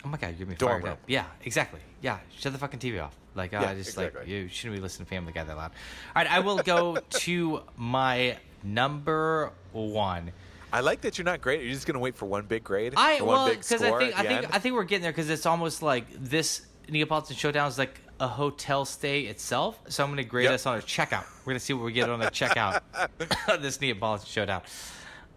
[0.05, 0.93] Oh my god, you're me Dorm fired room.
[0.93, 0.99] up.
[1.07, 1.79] Yeah, exactly.
[2.01, 3.15] Yeah, shut the fucking TV off.
[3.35, 4.33] Like, uh, Yeah, just like exactly.
[4.33, 5.71] you shouldn't be listening to Family Guy that loud.
[6.15, 10.31] All right, I will go to my number one.
[10.71, 11.61] I like that you're not great.
[11.63, 12.93] You're just gonna wait for one big grade.
[12.97, 14.53] I or one well big because score I think at I the think end?
[14.53, 18.27] I think we're getting there because it's almost like this Neapolitan Showdown is like a
[18.27, 19.79] hotel stay itself.
[19.87, 20.53] So I'm going to grade Yep.
[20.53, 21.25] us on a checkout.
[21.45, 22.81] We're going to see what we get on a checkout.
[23.47, 24.61] of this Neapolitan Showdown.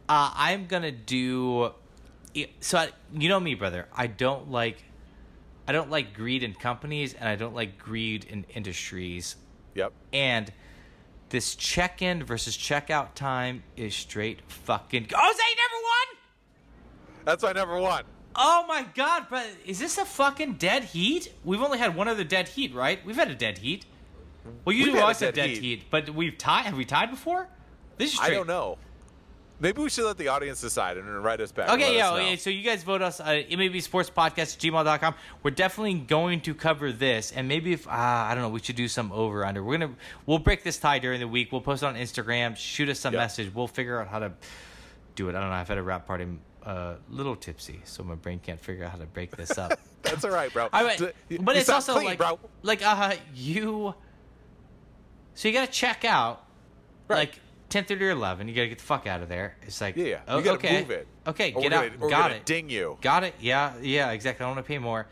[0.09, 1.73] Uh, I'm gonna do.
[2.61, 3.87] So I, you know me, brother.
[3.95, 4.83] I don't like.
[5.69, 9.37] I don't like greed in companies, and I don't like greed in industries.
[9.75, 9.93] Yep.
[10.13, 10.53] And
[11.29, 15.09] this check-in versus checkout time is straight fucking.
[15.13, 17.25] Jose number one.
[17.25, 18.05] That's my number one.
[18.37, 21.33] Oh my god, but is this a fucking dead heat?
[21.43, 23.05] We've only had one other dead heat, right?
[23.05, 23.87] We've had a dead heat.
[24.65, 25.61] Well, you We've do always dead dead heat.
[25.63, 25.85] heat.
[25.91, 26.67] but we've tied.
[26.67, 27.49] Have we tied before?
[27.97, 28.79] This is I don't know.
[29.59, 31.71] Maybe we should let the audience decide and write us back.
[31.71, 35.15] Okay, yeah, okay, so you guys vote us uh, MAB Sports Podcast at gmail.com.
[35.43, 38.77] We're definitely going to cover this, and maybe if uh, I don't know, we should
[38.77, 39.65] do some over under.
[39.65, 39.95] We're gonna
[40.27, 41.53] we'll break this tie during the week.
[41.53, 42.55] We'll post it on Instagram.
[42.57, 43.21] Shoot us some Yep.
[43.23, 43.55] message.
[43.55, 44.33] We'll figure out how to
[45.15, 45.35] do it.
[45.35, 45.55] I don't know.
[45.57, 46.27] I've had a rap party,
[46.65, 49.81] uh, little tipsy, so my brain can't figure out how to break this up.
[50.03, 50.69] That's all right, bro.
[50.71, 52.39] All right, but you it's also clean, like, bro.
[52.63, 53.95] like uh, you.
[55.35, 56.45] So you gotta check out,
[57.09, 57.19] Right.
[57.31, 58.49] like ten thirty or eleven.
[58.49, 59.57] You gotta get the fuck out of there.
[59.63, 60.21] It's like, Yeah, yeah.
[60.29, 61.07] oh, You gotta okay, move it.
[61.27, 61.87] Okay, Or get out.
[61.99, 62.45] gonna- Got gonna it.
[62.47, 62.99] ding you.
[63.01, 63.35] Got it.
[63.41, 64.45] Yeah, yeah, exactly.
[64.45, 65.07] I don't want to pay more.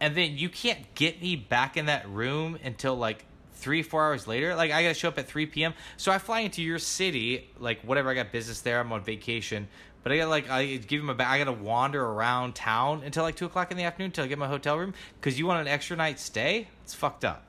[0.00, 3.24] And then you can't get me back in that room until like
[3.54, 4.54] three, four hours later.
[4.54, 5.72] Like I gotta show up at three p.m.
[5.96, 8.10] So I fly into your city, like whatever.
[8.10, 8.80] I got business there.
[8.80, 9.68] I'm on vacation,
[10.02, 11.28] But I got like I give him a bag.
[11.28, 14.28] I got to wander around town until like two o'clock in the afternoon until I
[14.28, 16.68] get my hotel room because you want an extra night stay.
[16.82, 17.44] It's fucked up.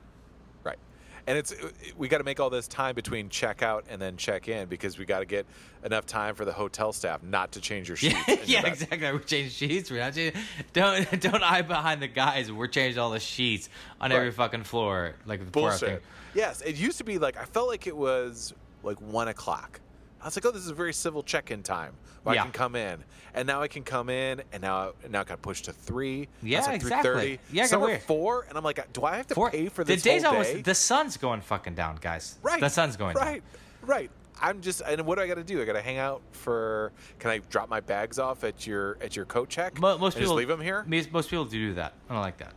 [1.26, 1.32] Right.
[1.32, 1.54] And it's
[1.96, 5.04] we got to make all this time between checkout and then check in because we
[5.04, 5.46] got to get
[5.84, 8.48] enough time for the hotel staff not to change your sheets.
[8.48, 9.12] Yeah, exactly.
[9.12, 9.90] We're changing sheets.
[9.90, 10.40] We're not changing.
[10.72, 12.50] Don't don't hide behind the guys.
[12.52, 13.68] We're changing all the sheets
[14.00, 15.14] on every fucking floor.
[15.26, 16.02] Like Bullshit.
[16.34, 19.80] Yes, it used to be like I felt like it was like one o'clock.
[20.26, 21.92] I was like, oh, this is a very civil check-in time.
[22.24, 22.40] Where Yeah.
[22.40, 25.40] I can come in, and now I can come in, and now now it got
[25.40, 26.26] pushed to three.
[26.42, 27.36] Yeah, like exactly.
[27.36, 27.38] 3:30.
[27.52, 29.96] Yeah, Some are four, and I'm like, do I have to Four- pay for the
[29.96, 30.62] day's almost day?
[30.62, 32.38] the sun's going fucking down, guys.
[32.42, 32.58] Right.
[32.60, 33.40] The sun's going Right.
[33.44, 33.88] down.
[33.88, 34.10] Right.
[34.42, 35.62] I'm just and what do I got to do?
[35.62, 39.14] I got to hang out for can I drop my bags off at your at
[39.14, 39.78] your coat check?
[39.80, 40.84] Mo- most people just leave them here?
[40.88, 41.92] Most, most people do that.
[42.10, 42.52] I don't like that.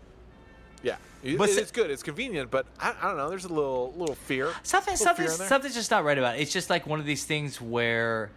[0.84, 0.96] Yeah.
[1.38, 1.92] But it's good.
[1.92, 4.54] It's convenient, but I, I don't know, there's a little little fear.
[4.64, 6.42] Something, Little something, fear something's just not right about it.
[6.42, 8.32] It's just like one of these things where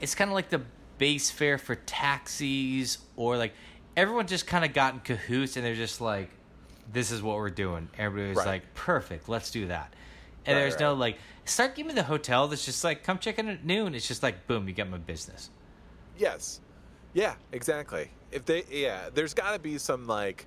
[0.00, 0.62] it's kind of like the
[0.98, 3.52] base fare for taxis, or like
[3.96, 6.30] everyone just kind of got in cahoots and they're just like,
[6.92, 8.46] "This is what we're doing." Everybody was Right.
[8.46, 9.92] like, "Perfect, let's do that."
[10.46, 13.38] And Right, there's no like, start giving me the hotel that's just like, come check
[13.38, 13.94] in at noon.
[13.94, 15.50] It's just like, boom, you get my business.
[16.16, 16.60] Yes.
[17.12, 18.10] Yeah, exactly.
[18.30, 20.46] If they yeah, there's got to be some like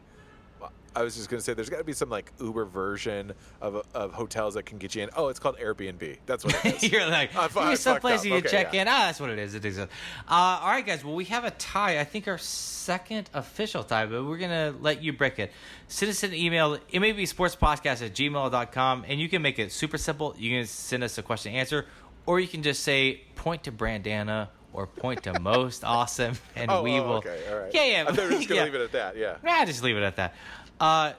[0.93, 3.31] I was just going to say there's got to be some like Uber version
[3.61, 5.09] of of hotels that can get you in.
[5.15, 6.17] Oh, it's called Airbnb.
[6.25, 6.91] That's what it is.
[6.91, 8.81] You're like, I, I some place you okay, check yeah.
[8.81, 8.87] in.
[8.87, 9.55] Oh, that's what it is.
[9.55, 9.79] It is.
[9.79, 9.87] Uh,
[10.27, 11.05] all right, guys.
[11.05, 11.99] Well, we have a tie.
[11.99, 15.51] I think our second official tie, but we're going to let you break it.
[15.87, 20.35] Send us an email, mabsportspodcast at gmail.com, and you can make it super simple.
[20.37, 21.85] You can send us a question and answer,
[22.25, 26.81] or you can just say, point to Brandana or point to most awesome, and Oh,
[26.83, 27.13] we oh, will.
[27.15, 27.71] okay, all right.
[27.73, 28.01] Yeah, yeah.
[28.07, 28.63] I thought we were just to yeah.
[28.63, 29.17] leave it at that.
[29.17, 29.35] Yeah.
[29.43, 30.35] Nah, just leave it at that.
[30.79, 31.13] Uh,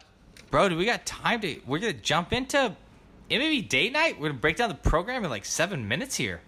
[0.51, 1.61] bro, do we got time to?
[1.67, 2.75] We're gonna jump into
[3.31, 4.21] MLB date night.
[4.21, 6.41] We're gonna break down the program in like seven minutes here.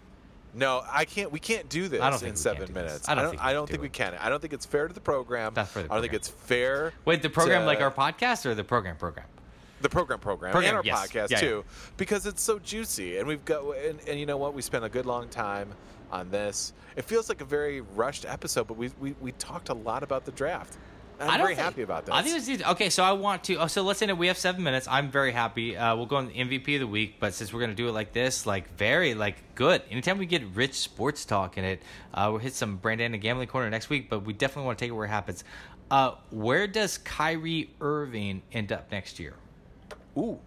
[0.56, 1.32] No, I can't.
[1.32, 2.84] We can't do this I don't think in seven can't do this.
[2.84, 3.08] minutes.
[3.08, 3.30] I don't I don't.
[3.32, 4.14] think I we don't can think do we can.
[4.20, 5.52] I don't think it's fair to the program.
[5.56, 6.92] Not for the I don't think it's fair.
[7.04, 9.26] Wait, the program to- like our podcast or the program program?
[9.84, 11.06] The program program, Program, and our yes.
[11.12, 11.64] podcast Yeah, too,
[11.96, 14.54] because it's so juicy, and we've got and, and you know what?
[14.54, 15.68] We spent a good long time
[16.10, 16.72] on this.
[16.96, 20.24] It feels like a very rushed episode, but we we, we talked a lot about
[20.24, 20.76] the draft.
[21.20, 22.14] And I'm I very think- happy about that.
[22.16, 22.90] I think it's okay.
[22.90, 23.54] So I want to.
[23.56, 24.88] Oh, so let's say that we have seven minutes.
[24.90, 25.76] I'm very happy.
[25.76, 27.92] Uh, we'll go on the MVP of the week, but since we're gonna do it
[27.92, 29.82] like this, like very like good.
[29.90, 31.82] Anytime we get rich sports talk in it,
[32.14, 34.08] uh, we'll hit some Brandon and gambling corner next week.
[34.10, 35.44] But we definitely want to take it where it happens.
[35.90, 39.34] Uh, where does Kyrie Irving end up next year?
[40.16, 40.38] Ooh,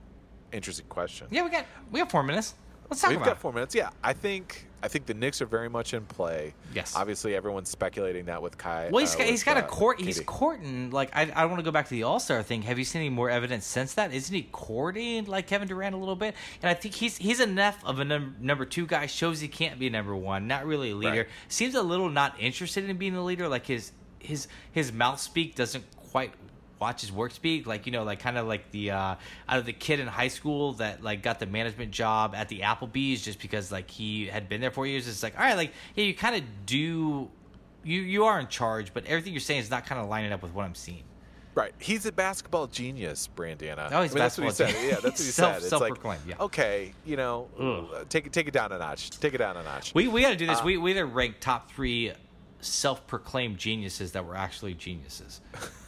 [0.52, 1.28] interesting question.
[1.32, 2.56] Yeah, we got we got four minutes.
[2.90, 3.40] Let's talk We've about got it.
[3.40, 3.76] four minutes.
[3.76, 6.54] Yeah, I think I think the Knicks are very much in play.
[6.74, 6.96] Yes.
[6.96, 8.90] obviously everyone's speculating that with Kai.
[8.92, 10.00] Well, he's uh, got, with, he's got a uh, court.
[10.00, 10.92] He's courting.
[10.92, 12.62] Like I, I want to go back to the All Star thing.
[12.62, 14.14] Have you seen any more evidence since that?
[14.14, 16.36] Isn't he courting like Kevin Durant a little bit?
[16.62, 19.08] And I think he's he's enough of a num- number two guy.
[19.08, 20.48] Shows he can't be a number one.
[20.48, 21.12] Not really a leader.
[21.24, 21.28] Right.
[21.50, 23.50] Seems a little not interested in being a leader.
[23.50, 26.32] Like his his his mouth speak doesn't quite
[26.80, 29.16] watch his work speak like you know like kind of like the uh
[29.50, 32.60] out of the kid in high school that like got the management job at the
[32.60, 35.72] applebee's just because like he had been there for years it's like all right like
[35.96, 37.30] yeah you kind of do
[37.84, 40.42] you you are in charge but everything you're saying is not kind of lining up
[40.44, 41.04] with what i'm seeing
[41.56, 41.74] Right.
[41.80, 43.90] He's a basketball genius, Brandana.
[43.92, 44.68] Oh, he's a that's what he basketball said.
[44.76, 44.84] genius.
[44.84, 45.58] Yeah, that's what he Self- said.
[45.62, 46.46] It's self-proclaimed, like, yeah.
[46.46, 47.88] okay, you know, Ugh.
[47.96, 49.10] uh, take it take it down a notch.
[49.10, 49.92] Take it down a notch.
[49.96, 52.14] we we got to do this Uh, we, we either rank top three
[52.62, 55.42] self-proclaimed geniuses that were actually geniuses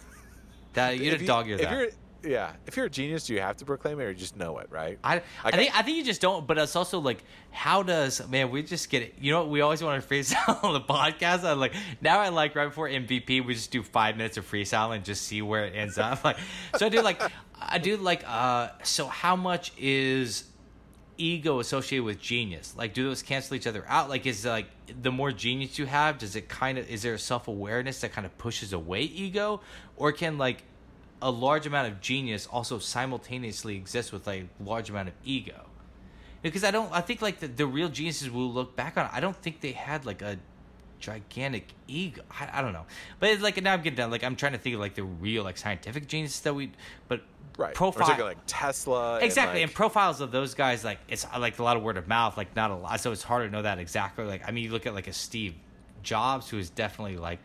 [0.74, 1.90] that you If had a dog ear if that you're
[2.24, 4.68] yeah, if you're a genius, do you have to proclaim it or just know it,
[4.70, 5.00] right?
[5.04, 6.46] I, I think I think you just don't.
[6.46, 8.52] But it's also like, how does man?
[8.52, 9.16] We just get it.
[9.20, 11.44] You know, what we always want to freestyle on the podcast.
[11.46, 12.20] I like now.
[12.20, 15.42] I like right before MVP, we just do five minutes of freestyle and just see
[15.42, 16.24] where it ends up.
[16.30, 16.38] Like,
[16.78, 17.22] so I do like,
[17.60, 18.24] I do like.
[18.28, 20.49] uh So how much is
[21.20, 22.74] ego associated with genius?
[22.76, 24.10] Like, do those cancel each other out?
[24.10, 24.68] Like, is like
[25.02, 28.12] the more genius you have, does it kind of is there a self awareness that
[28.12, 29.62] kind of pushes away ego,
[29.98, 30.64] or can like
[31.22, 35.66] a large amount of genius also simultaneously exist with a large amount of ego?
[36.42, 39.20] Because I don't, I think like the, the real geniuses we'll look back on, I
[39.20, 40.38] don't think they had like a
[41.00, 42.22] gigantic ego.
[42.32, 42.86] I, I don't know,
[43.20, 44.12] but it's like now I'm getting down.
[44.12, 46.72] Like I'm trying to think of like the real like scientific geniuses that we,
[47.08, 47.22] but
[47.60, 47.76] right.
[47.76, 49.20] profile like Tesla.
[49.20, 52.08] exactly And and profiles of those guys like it's like a lot of word of
[52.08, 54.64] mouth like not a lot so it's hard to know that exactly like i mean
[54.64, 55.54] you look at like a steve
[56.02, 57.40] jobs who is definitely like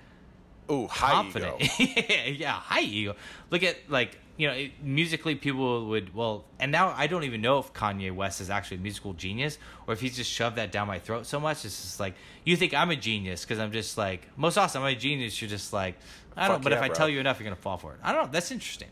[0.69, 2.01] like, ooh, high confident ego.
[2.37, 3.17] yeah high ego
[3.51, 7.41] look at like you know it- musically people would well and now i don't even
[7.41, 10.73] know if kanye west is actually a musical genius or if he's just shoved that
[10.73, 13.73] down my throat so much it's just like you think i'm a genius because i'm
[13.73, 15.97] just like most awesome i'm a genius you're just like
[16.37, 16.95] i don't but if i bro.
[16.95, 18.89] tell you enough you're gonna fall for it i don't know that's interesting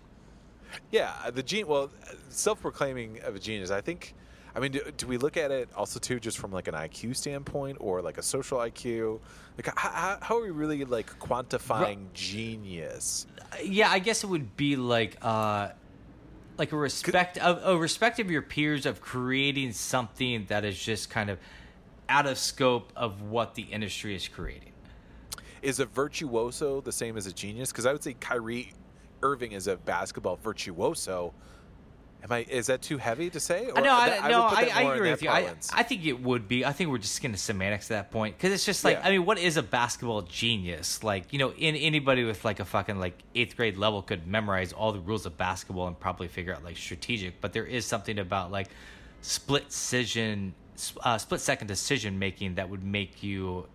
[0.90, 1.66] Yeah, the gene.
[1.66, 1.90] Well,
[2.28, 3.70] self-proclaiming of a genius.
[3.70, 4.14] I think,
[4.54, 7.16] I mean, do, do we look at it also too, just from like an IQ
[7.16, 9.20] standpoint or like a social IQ?
[9.56, 13.26] Like, how, how are we really like quantifying genius?
[13.62, 15.70] Yeah, I guess it would be like uh
[16.58, 21.10] like a respect of a respect of your peers of creating something that is just
[21.10, 21.38] kind of
[22.08, 24.72] out of scope of what the industry is creating.
[25.62, 27.70] Is a virtuoso the same as a genius?
[27.70, 28.72] Because I would say Kyrie
[29.22, 31.32] Irving is a basketball virtuoso.
[32.24, 32.46] Am I?
[32.48, 33.68] Is that too heavy to say?
[33.74, 35.28] I know, I, that- no, put I, I agree with you.
[35.28, 35.54] I.
[35.72, 36.64] I think it would be.
[36.64, 39.08] I think we're just getting semantics at that point because it's just like, Yeah.
[39.08, 41.02] I mean, what is a basketball genius?
[41.02, 44.72] Like, you know, in anybody with like a fucking like eighth grade level could memorize
[44.72, 47.40] all the rules of basketball and probably figure out like strategic.
[47.40, 48.68] But there is something about like
[49.20, 50.54] split decision,
[51.02, 53.66] uh, split second decision making that would make you.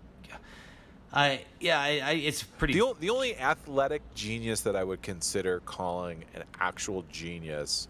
[1.13, 2.73] I yeah, I, I, it's pretty.
[2.73, 7.87] The, the only athletic genius that I would consider calling an actual genius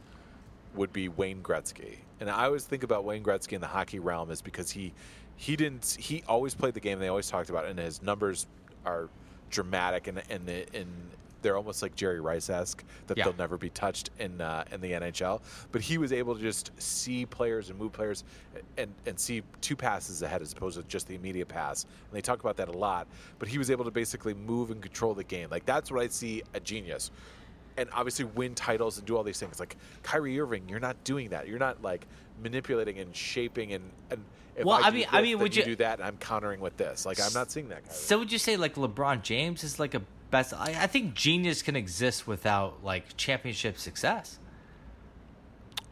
[0.75, 1.97] would be Wayne Gretzky.
[2.19, 4.93] And I always think about Wayne Gretzky in the hockey realm is because he
[5.35, 8.47] he didn't he always played the game they always talked about it, and his numbers
[8.85, 9.09] are
[9.49, 10.87] dramatic and and and
[11.41, 13.25] they're almost like Jerry Rice esque that Yeah.
[13.25, 15.41] they'll never be touched in uh, in the NHL.
[15.71, 18.23] But he was able to just see players and move players
[18.77, 21.83] and and see two passes ahead as opposed to just the immediate pass.
[21.83, 23.07] And they talk about that a lot.
[23.39, 25.49] But he was able to basically move and control the game.
[25.51, 27.11] Like that's what I see a genius.
[27.77, 29.59] And obviously win titles and do all these things.
[29.59, 31.47] Like Kyrie Irving, you're not doing that.
[31.47, 32.07] You're not like
[32.41, 34.23] manipulating and shaping and and
[34.55, 35.99] if Well, I, I mean- this, I mean, would you you- do that?
[35.99, 37.05] And I'm countering with this.
[37.05, 37.83] Like I'm not seeing that.
[37.83, 37.95] Kyrie.
[37.95, 40.53] So would you say like LeBron James is like a best?
[40.53, 44.39] I, I think genius can exist without like championship success.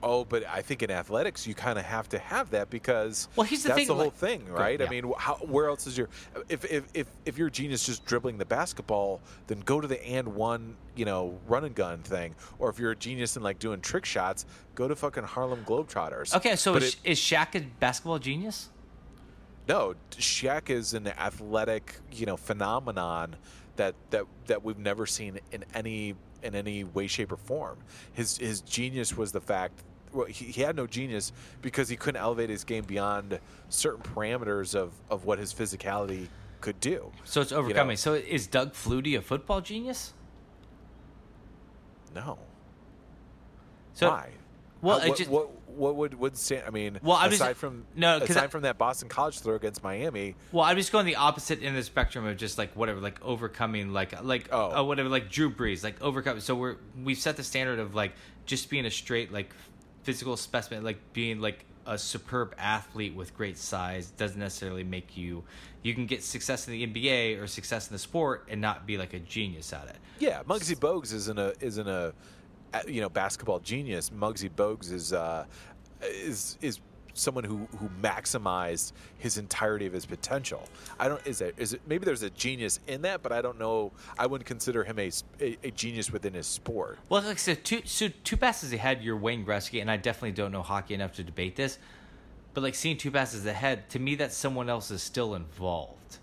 [0.03, 3.47] Oh, but I think in athletics you kind of have to have that because Well,
[3.47, 4.79] here's the that's thing, the whole like- thing, right?
[4.79, 4.86] yeah.
[4.86, 6.09] I mean, how, where else is your
[6.47, 10.27] if if if if your genius just dribbling the basketball, then go to the and
[10.36, 13.81] one, you know, run and gun thing, or if you're a genius in like doing
[13.81, 16.36] trick shots, go to fucking Harlem Globetrotters.
[16.36, 18.69] Okay, so But is, it- is Shaq a basketball genius?
[19.67, 23.36] no, Shaq is an athletic, you know, phenomenon
[23.76, 27.78] that that that we've never seen in any in any way, shape, or form.
[28.13, 29.84] His his genius was the fact.
[30.13, 34.73] Well, he, he had no genius because he couldn't elevate his game beyond certain parameters
[34.73, 36.28] of, of what his physicality
[36.61, 37.11] could do.
[37.26, 37.63] So it's You know?
[37.63, 37.97] overcoming.
[37.97, 40.13] So is Doug Flutie a football genius?
[42.13, 42.38] No.
[43.93, 44.30] So Why?
[44.82, 46.63] Well, How- it what, just- what what would would stand?
[46.67, 49.55] I mean, Well, I'm just- aside from no, aside I- from that Boston College throw
[49.55, 52.73] against Miami, Well, I'm just going the opposite end of the spectrum of just like
[52.76, 54.80] whatever, like overcoming, like like Oh.
[54.80, 56.39] uh, whatever, like Drew Brees, like overcome.
[56.39, 58.13] So we're we've set the standard of like
[58.45, 59.53] just being a straight like
[60.03, 65.43] physical specimen, like being like a superb athlete with great size doesn't necessarily make you.
[65.84, 68.97] You can get success in the NBA or success in the sport and not be
[68.97, 69.97] like a genius at it.
[70.17, 72.13] Yeah, Muggsy Bogues isn't a isn't a
[72.88, 74.09] you know basketball genius.
[74.09, 75.45] Muggsy Bogues is uh,
[76.01, 76.80] is is
[77.13, 80.67] someone who who maximized his entirety of his potential.
[80.99, 83.57] I don't is it is it maybe there's a genius in that, but I don't
[83.57, 83.91] know.
[84.17, 86.99] I wouldn't consider him a a genius within his sport.
[87.09, 90.34] Well, like I said, two, so two passes ahead, you're Wayne Gretzky, and I definitely
[90.34, 91.80] don't know hockey enough to debate this.
[92.53, 96.19] But like seeing two passes ahead, to me, that someone else is still involved.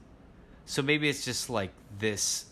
[0.65, 2.47] So maybe it's just like this.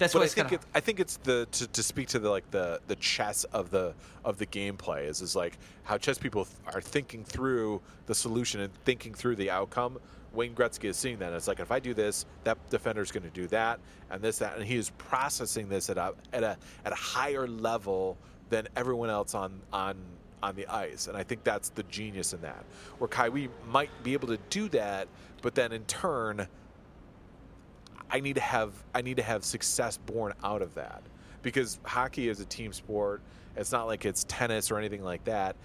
[0.00, 2.18] That's But what I think kind it, I think it's the to, to speak to
[2.18, 3.94] the like the the chess of the
[4.24, 8.62] of the gameplay is is like how chess people th- are thinking through the solution
[8.62, 9.98] and thinking through the outcome.
[10.32, 11.34] Wayne Gretzky is seeing that.
[11.34, 13.78] It's like if I do this, that defender's going to do that,
[14.10, 17.46] and this that, and he is processing this at a at a at a higher
[17.46, 18.16] level
[18.48, 19.96] than everyone else on on
[20.42, 21.08] on the ice.
[21.08, 22.64] And I think that's the genius in that.
[22.96, 25.08] Where Kyrie might be able to do that,
[25.42, 26.48] but then in turn
[28.10, 31.02] I need to have I need to have success born out of that
[31.42, 33.22] because hockey is a team sport.
[33.56, 35.56] It's not like it's tennis or anything like that.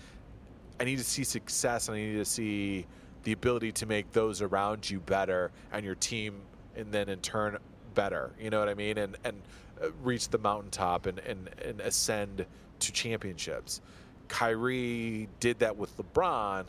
[0.79, 2.85] I need to see success and I need to see
[3.23, 6.35] the ability to make those around you better and your team
[6.75, 7.57] and then in turn
[7.93, 8.31] better.
[8.39, 8.97] You know what I mean?
[8.97, 9.41] And and
[9.81, 12.45] uh, reach the mountaintop and, and, and ascend
[12.79, 13.81] to championships.
[14.27, 16.65] Kyrie did that with LeBron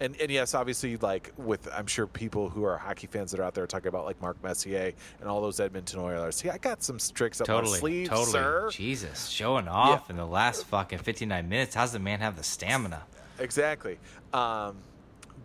[0.00, 3.44] and and yes, obviously, like with I'm sure people who are hockey fans that are
[3.44, 6.36] out there talking about like Mark Messier and all those Edmonton Oilers.
[6.36, 8.32] See, I got some tricks up totally, my sleeve, totally.
[8.32, 8.68] sir.
[8.70, 11.74] Jesus, showing off in the last fucking 59 minutes.
[11.74, 13.02] How's the man have the stamina?
[13.38, 13.98] Exactly.
[14.32, 14.76] Um,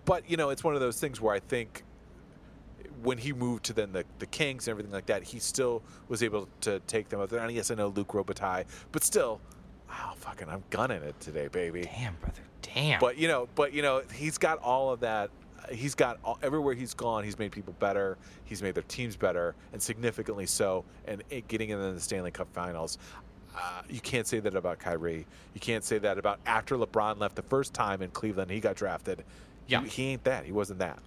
[0.05, 1.83] but you know, it's one of those things where I think
[3.03, 6.23] when he moved to then the, the Kings and everything like that, he still was
[6.23, 7.39] able to take them out there.
[7.39, 9.39] And yes, I know Luke Robitaille, but still,
[9.87, 11.83] wow, fucking, I'm gunning it today, baby.
[11.83, 12.41] Damn, brother.
[12.61, 12.99] Damn.
[12.99, 15.29] But you know, but you know, he's got all of that.
[15.71, 17.23] He's got all, everywhere he's gone.
[17.23, 18.17] He's made people better.
[18.45, 20.83] He's made their teams better, and significantly so.
[21.07, 22.97] And it, getting into the Stanley Cup Finals,
[23.55, 25.25] uh, you can't say that about Kyrie.
[25.53, 28.75] You can't say that about after LeBron left the first time in Cleveland, he got
[28.75, 29.23] drafted.
[29.67, 29.81] Yeah.
[29.83, 30.45] He, he ain't that.
[30.45, 30.99] He wasn't that.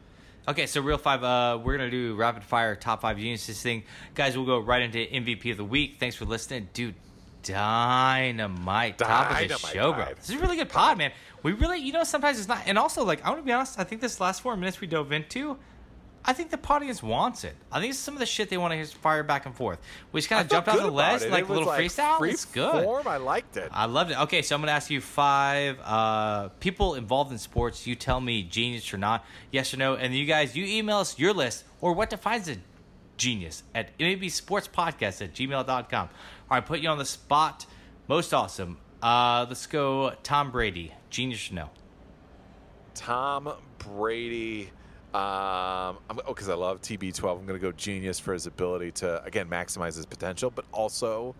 [0.49, 1.23] Okay, so real five.
[1.23, 3.85] Uh, we're gonna do rapid fire top five geniuses thing,
[4.15, 4.37] guys.
[4.37, 5.97] We'll go right into MVP of the week.
[6.01, 6.97] Thanks for listening, dude.
[7.43, 10.07] Dynamite, top of the Dynamite show, bro.
[10.16, 11.12] This is a really good pod, man.
[11.43, 12.62] We really, you know, sometimes it's not.
[12.66, 13.78] And also, like, I want to be honest.
[13.78, 15.57] I think this last four minutes we dove into,
[16.24, 17.57] I think the audience wants it.
[17.72, 19.80] I think it's some of the shit they want to hear fire back and forth.
[20.12, 21.30] We just kind I of felt jumped off good the about ledge, it.
[21.32, 22.18] like It a little was, freestyle.
[22.18, 22.84] Free it's good.
[22.84, 23.09] Form.
[23.09, 23.68] I liked it.
[23.72, 24.20] I loved it.
[24.20, 27.86] Okay, so I'm going to ask you five uh, people involved in sports.
[27.88, 29.95] You tell me genius or not, yes or no.
[29.97, 32.57] And you guys, you email us your list or what defines a
[33.16, 36.09] genius at mabsportspodcast at gmail.com.
[36.53, 37.65] All right, put you on the spot.
[38.09, 38.77] Most awesome.
[39.03, 41.71] Uh, let's go Tom Brady, genius or no?
[42.95, 44.65] Tom Brady.
[45.15, 47.39] Um, I'm, oh, because I love TB12.
[47.39, 51.35] I'm going to go genius for his ability to again maximize his potential, but also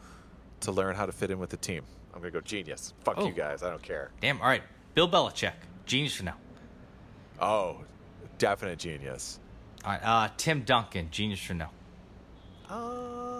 [0.61, 1.83] to learn how to fit in with the team.
[2.15, 2.95] I'm going to go genius.
[3.05, 3.27] Fuck Oh.
[3.27, 3.63] you guys.
[3.63, 4.13] I don't care.
[4.23, 4.63] Damn, all right.
[4.95, 5.53] Bill Belichick,
[5.85, 6.33] genius or no?
[7.39, 7.81] Oh,
[8.39, 9.41] definite genius.
[9.85, 11.67] All right, uh, Tim Duncan, genius or no?
[12.71, 13.32] Uh,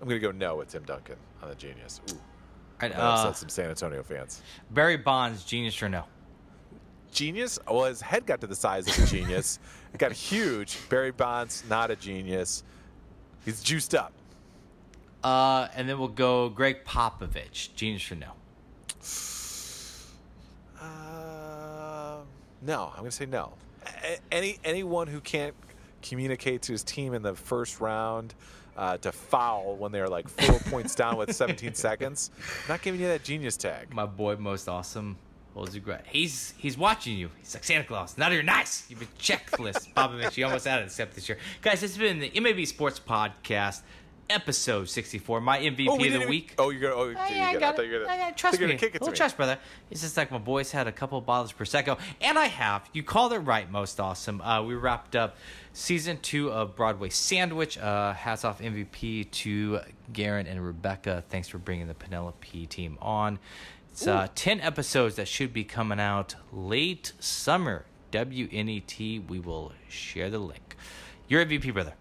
[0.00, 2.00] I'm going to go no with Tim Duncan on the genius.
[2.10, 2.18] Ooh,
[2.82, 4.42] right, that uh, upset some San Antonio fans.
[4.70, 6.04] Barry Bonds, genius or no?
[7.12, 7.58] Genius?
[7.66, 9.58] Well, his head got to the size of a genius.
[9.94, 10.78] it got huge.
[10.88, 12.62] Barry Bonds, not a genius.
[13.44, 14.12] He's juiced up.
[15.24, 18.32] Uh, and then we'll go Gregg Popovich, genius or no?
[20.80, 22.18] Uh,
[22.62, 23.54] no, I'm going to say no.
[24.04, 25.54] A- any anyone who can't
[26.02, 28.34] communicate to his team in the first round
[28.76, 33.00] uh, to foul when they're like four points down with 17 seconds, I'm not giving
[33.00, 33.92] you that genius tag.
[33.94, 35.16] my boy most awesome
[35.54, 35.82] holds you.
[36.04, 37.30] He's he's watching you.
[37.40, 38.18] He's like Santa Claus.
[38.18, 38.84] Now you're nice.
[38.90, 39.92] You've been checklist.
[39.94, 41.38] Popovich, you almost had it except this year.
[41.62, 43.80] Guys, this has been the MAB Sports Podcast,
[44.28, 45.40] episode 64.
[45.40, 46.54] My MVP we of the even- week.
[46.58, 46.94] Oh, you're gonna.
[46.94, 47.88] Oh, Oh, you yeah, I got- got thought it.
[47.88, 48.74] you were gonna- I got, thought trust you were me.
[48.74, 49.16] gonna kick it to Little me.
[49.16, 49.58] trust, brother.
[49.90, 52.88] It's just like my boys had a couple bottles of prosecco, and I have.
[52.92, 54.40] You called it right, most awesome.
[54.42, 55.36] Uh, we wrapped up
[55.76, 57.76] season two of Broadway Sandwich.
[57.78, 59.80] Uh, hats off MVP to
[60.12, 61.22] Garen and Rebecca.
[61.28, 63.38] Thanks for bringing the Penelope team on.
[63.92, 67.84] It's uh, ten episodes that should be coming out late summer.
[68.12, 69.28] WNET.
[69.28, 70.76] We will share the link.
[71.28, 71.94] Your MVP, brother.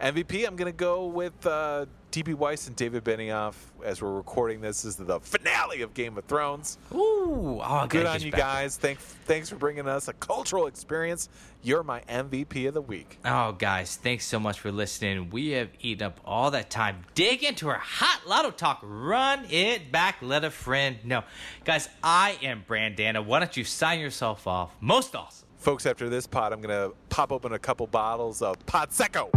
[0.00, 3.54] MVP, I'm going to go with uh, DB Weiss and David Benioff.
[3.84, 6.76] As we're recording this, is the finale of Game of Thrones.
[6.92, 8.76] Ooh, oh, Good on you back- guys.
[8.76, 11.28] Thanks, thanks for bringing us a cultural experience.
[11.62, 13.18] You're my MVP of the week.
[13.24, 15.30] Oh, guys, thanks so much for listening.
[15.30, 17.04] We have eaten up all that time.
[17.14, 18.80] Dig into our hot lotto talk.
[18.82, 20.16] Run it back.
[20.20, 21.22] Let a friend know.
[21.64, 23.24] Guys, I am Brandana.
[23.24, 24.74] Why don't you sign yourself off?
[24.80, 25.46] Most awesome.
[25.58, 29.30] Folks, after this pot, I'm going to pop open a couple bottles of Pot Seco.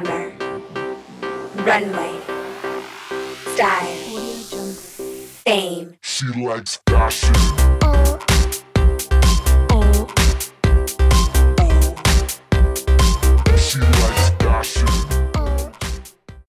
[0.00, 0.32] Glamour,
[1.64, 2.18] runway,
[3.54, 3.96] style,
[5.44, 7.81] fame, she likes fashion.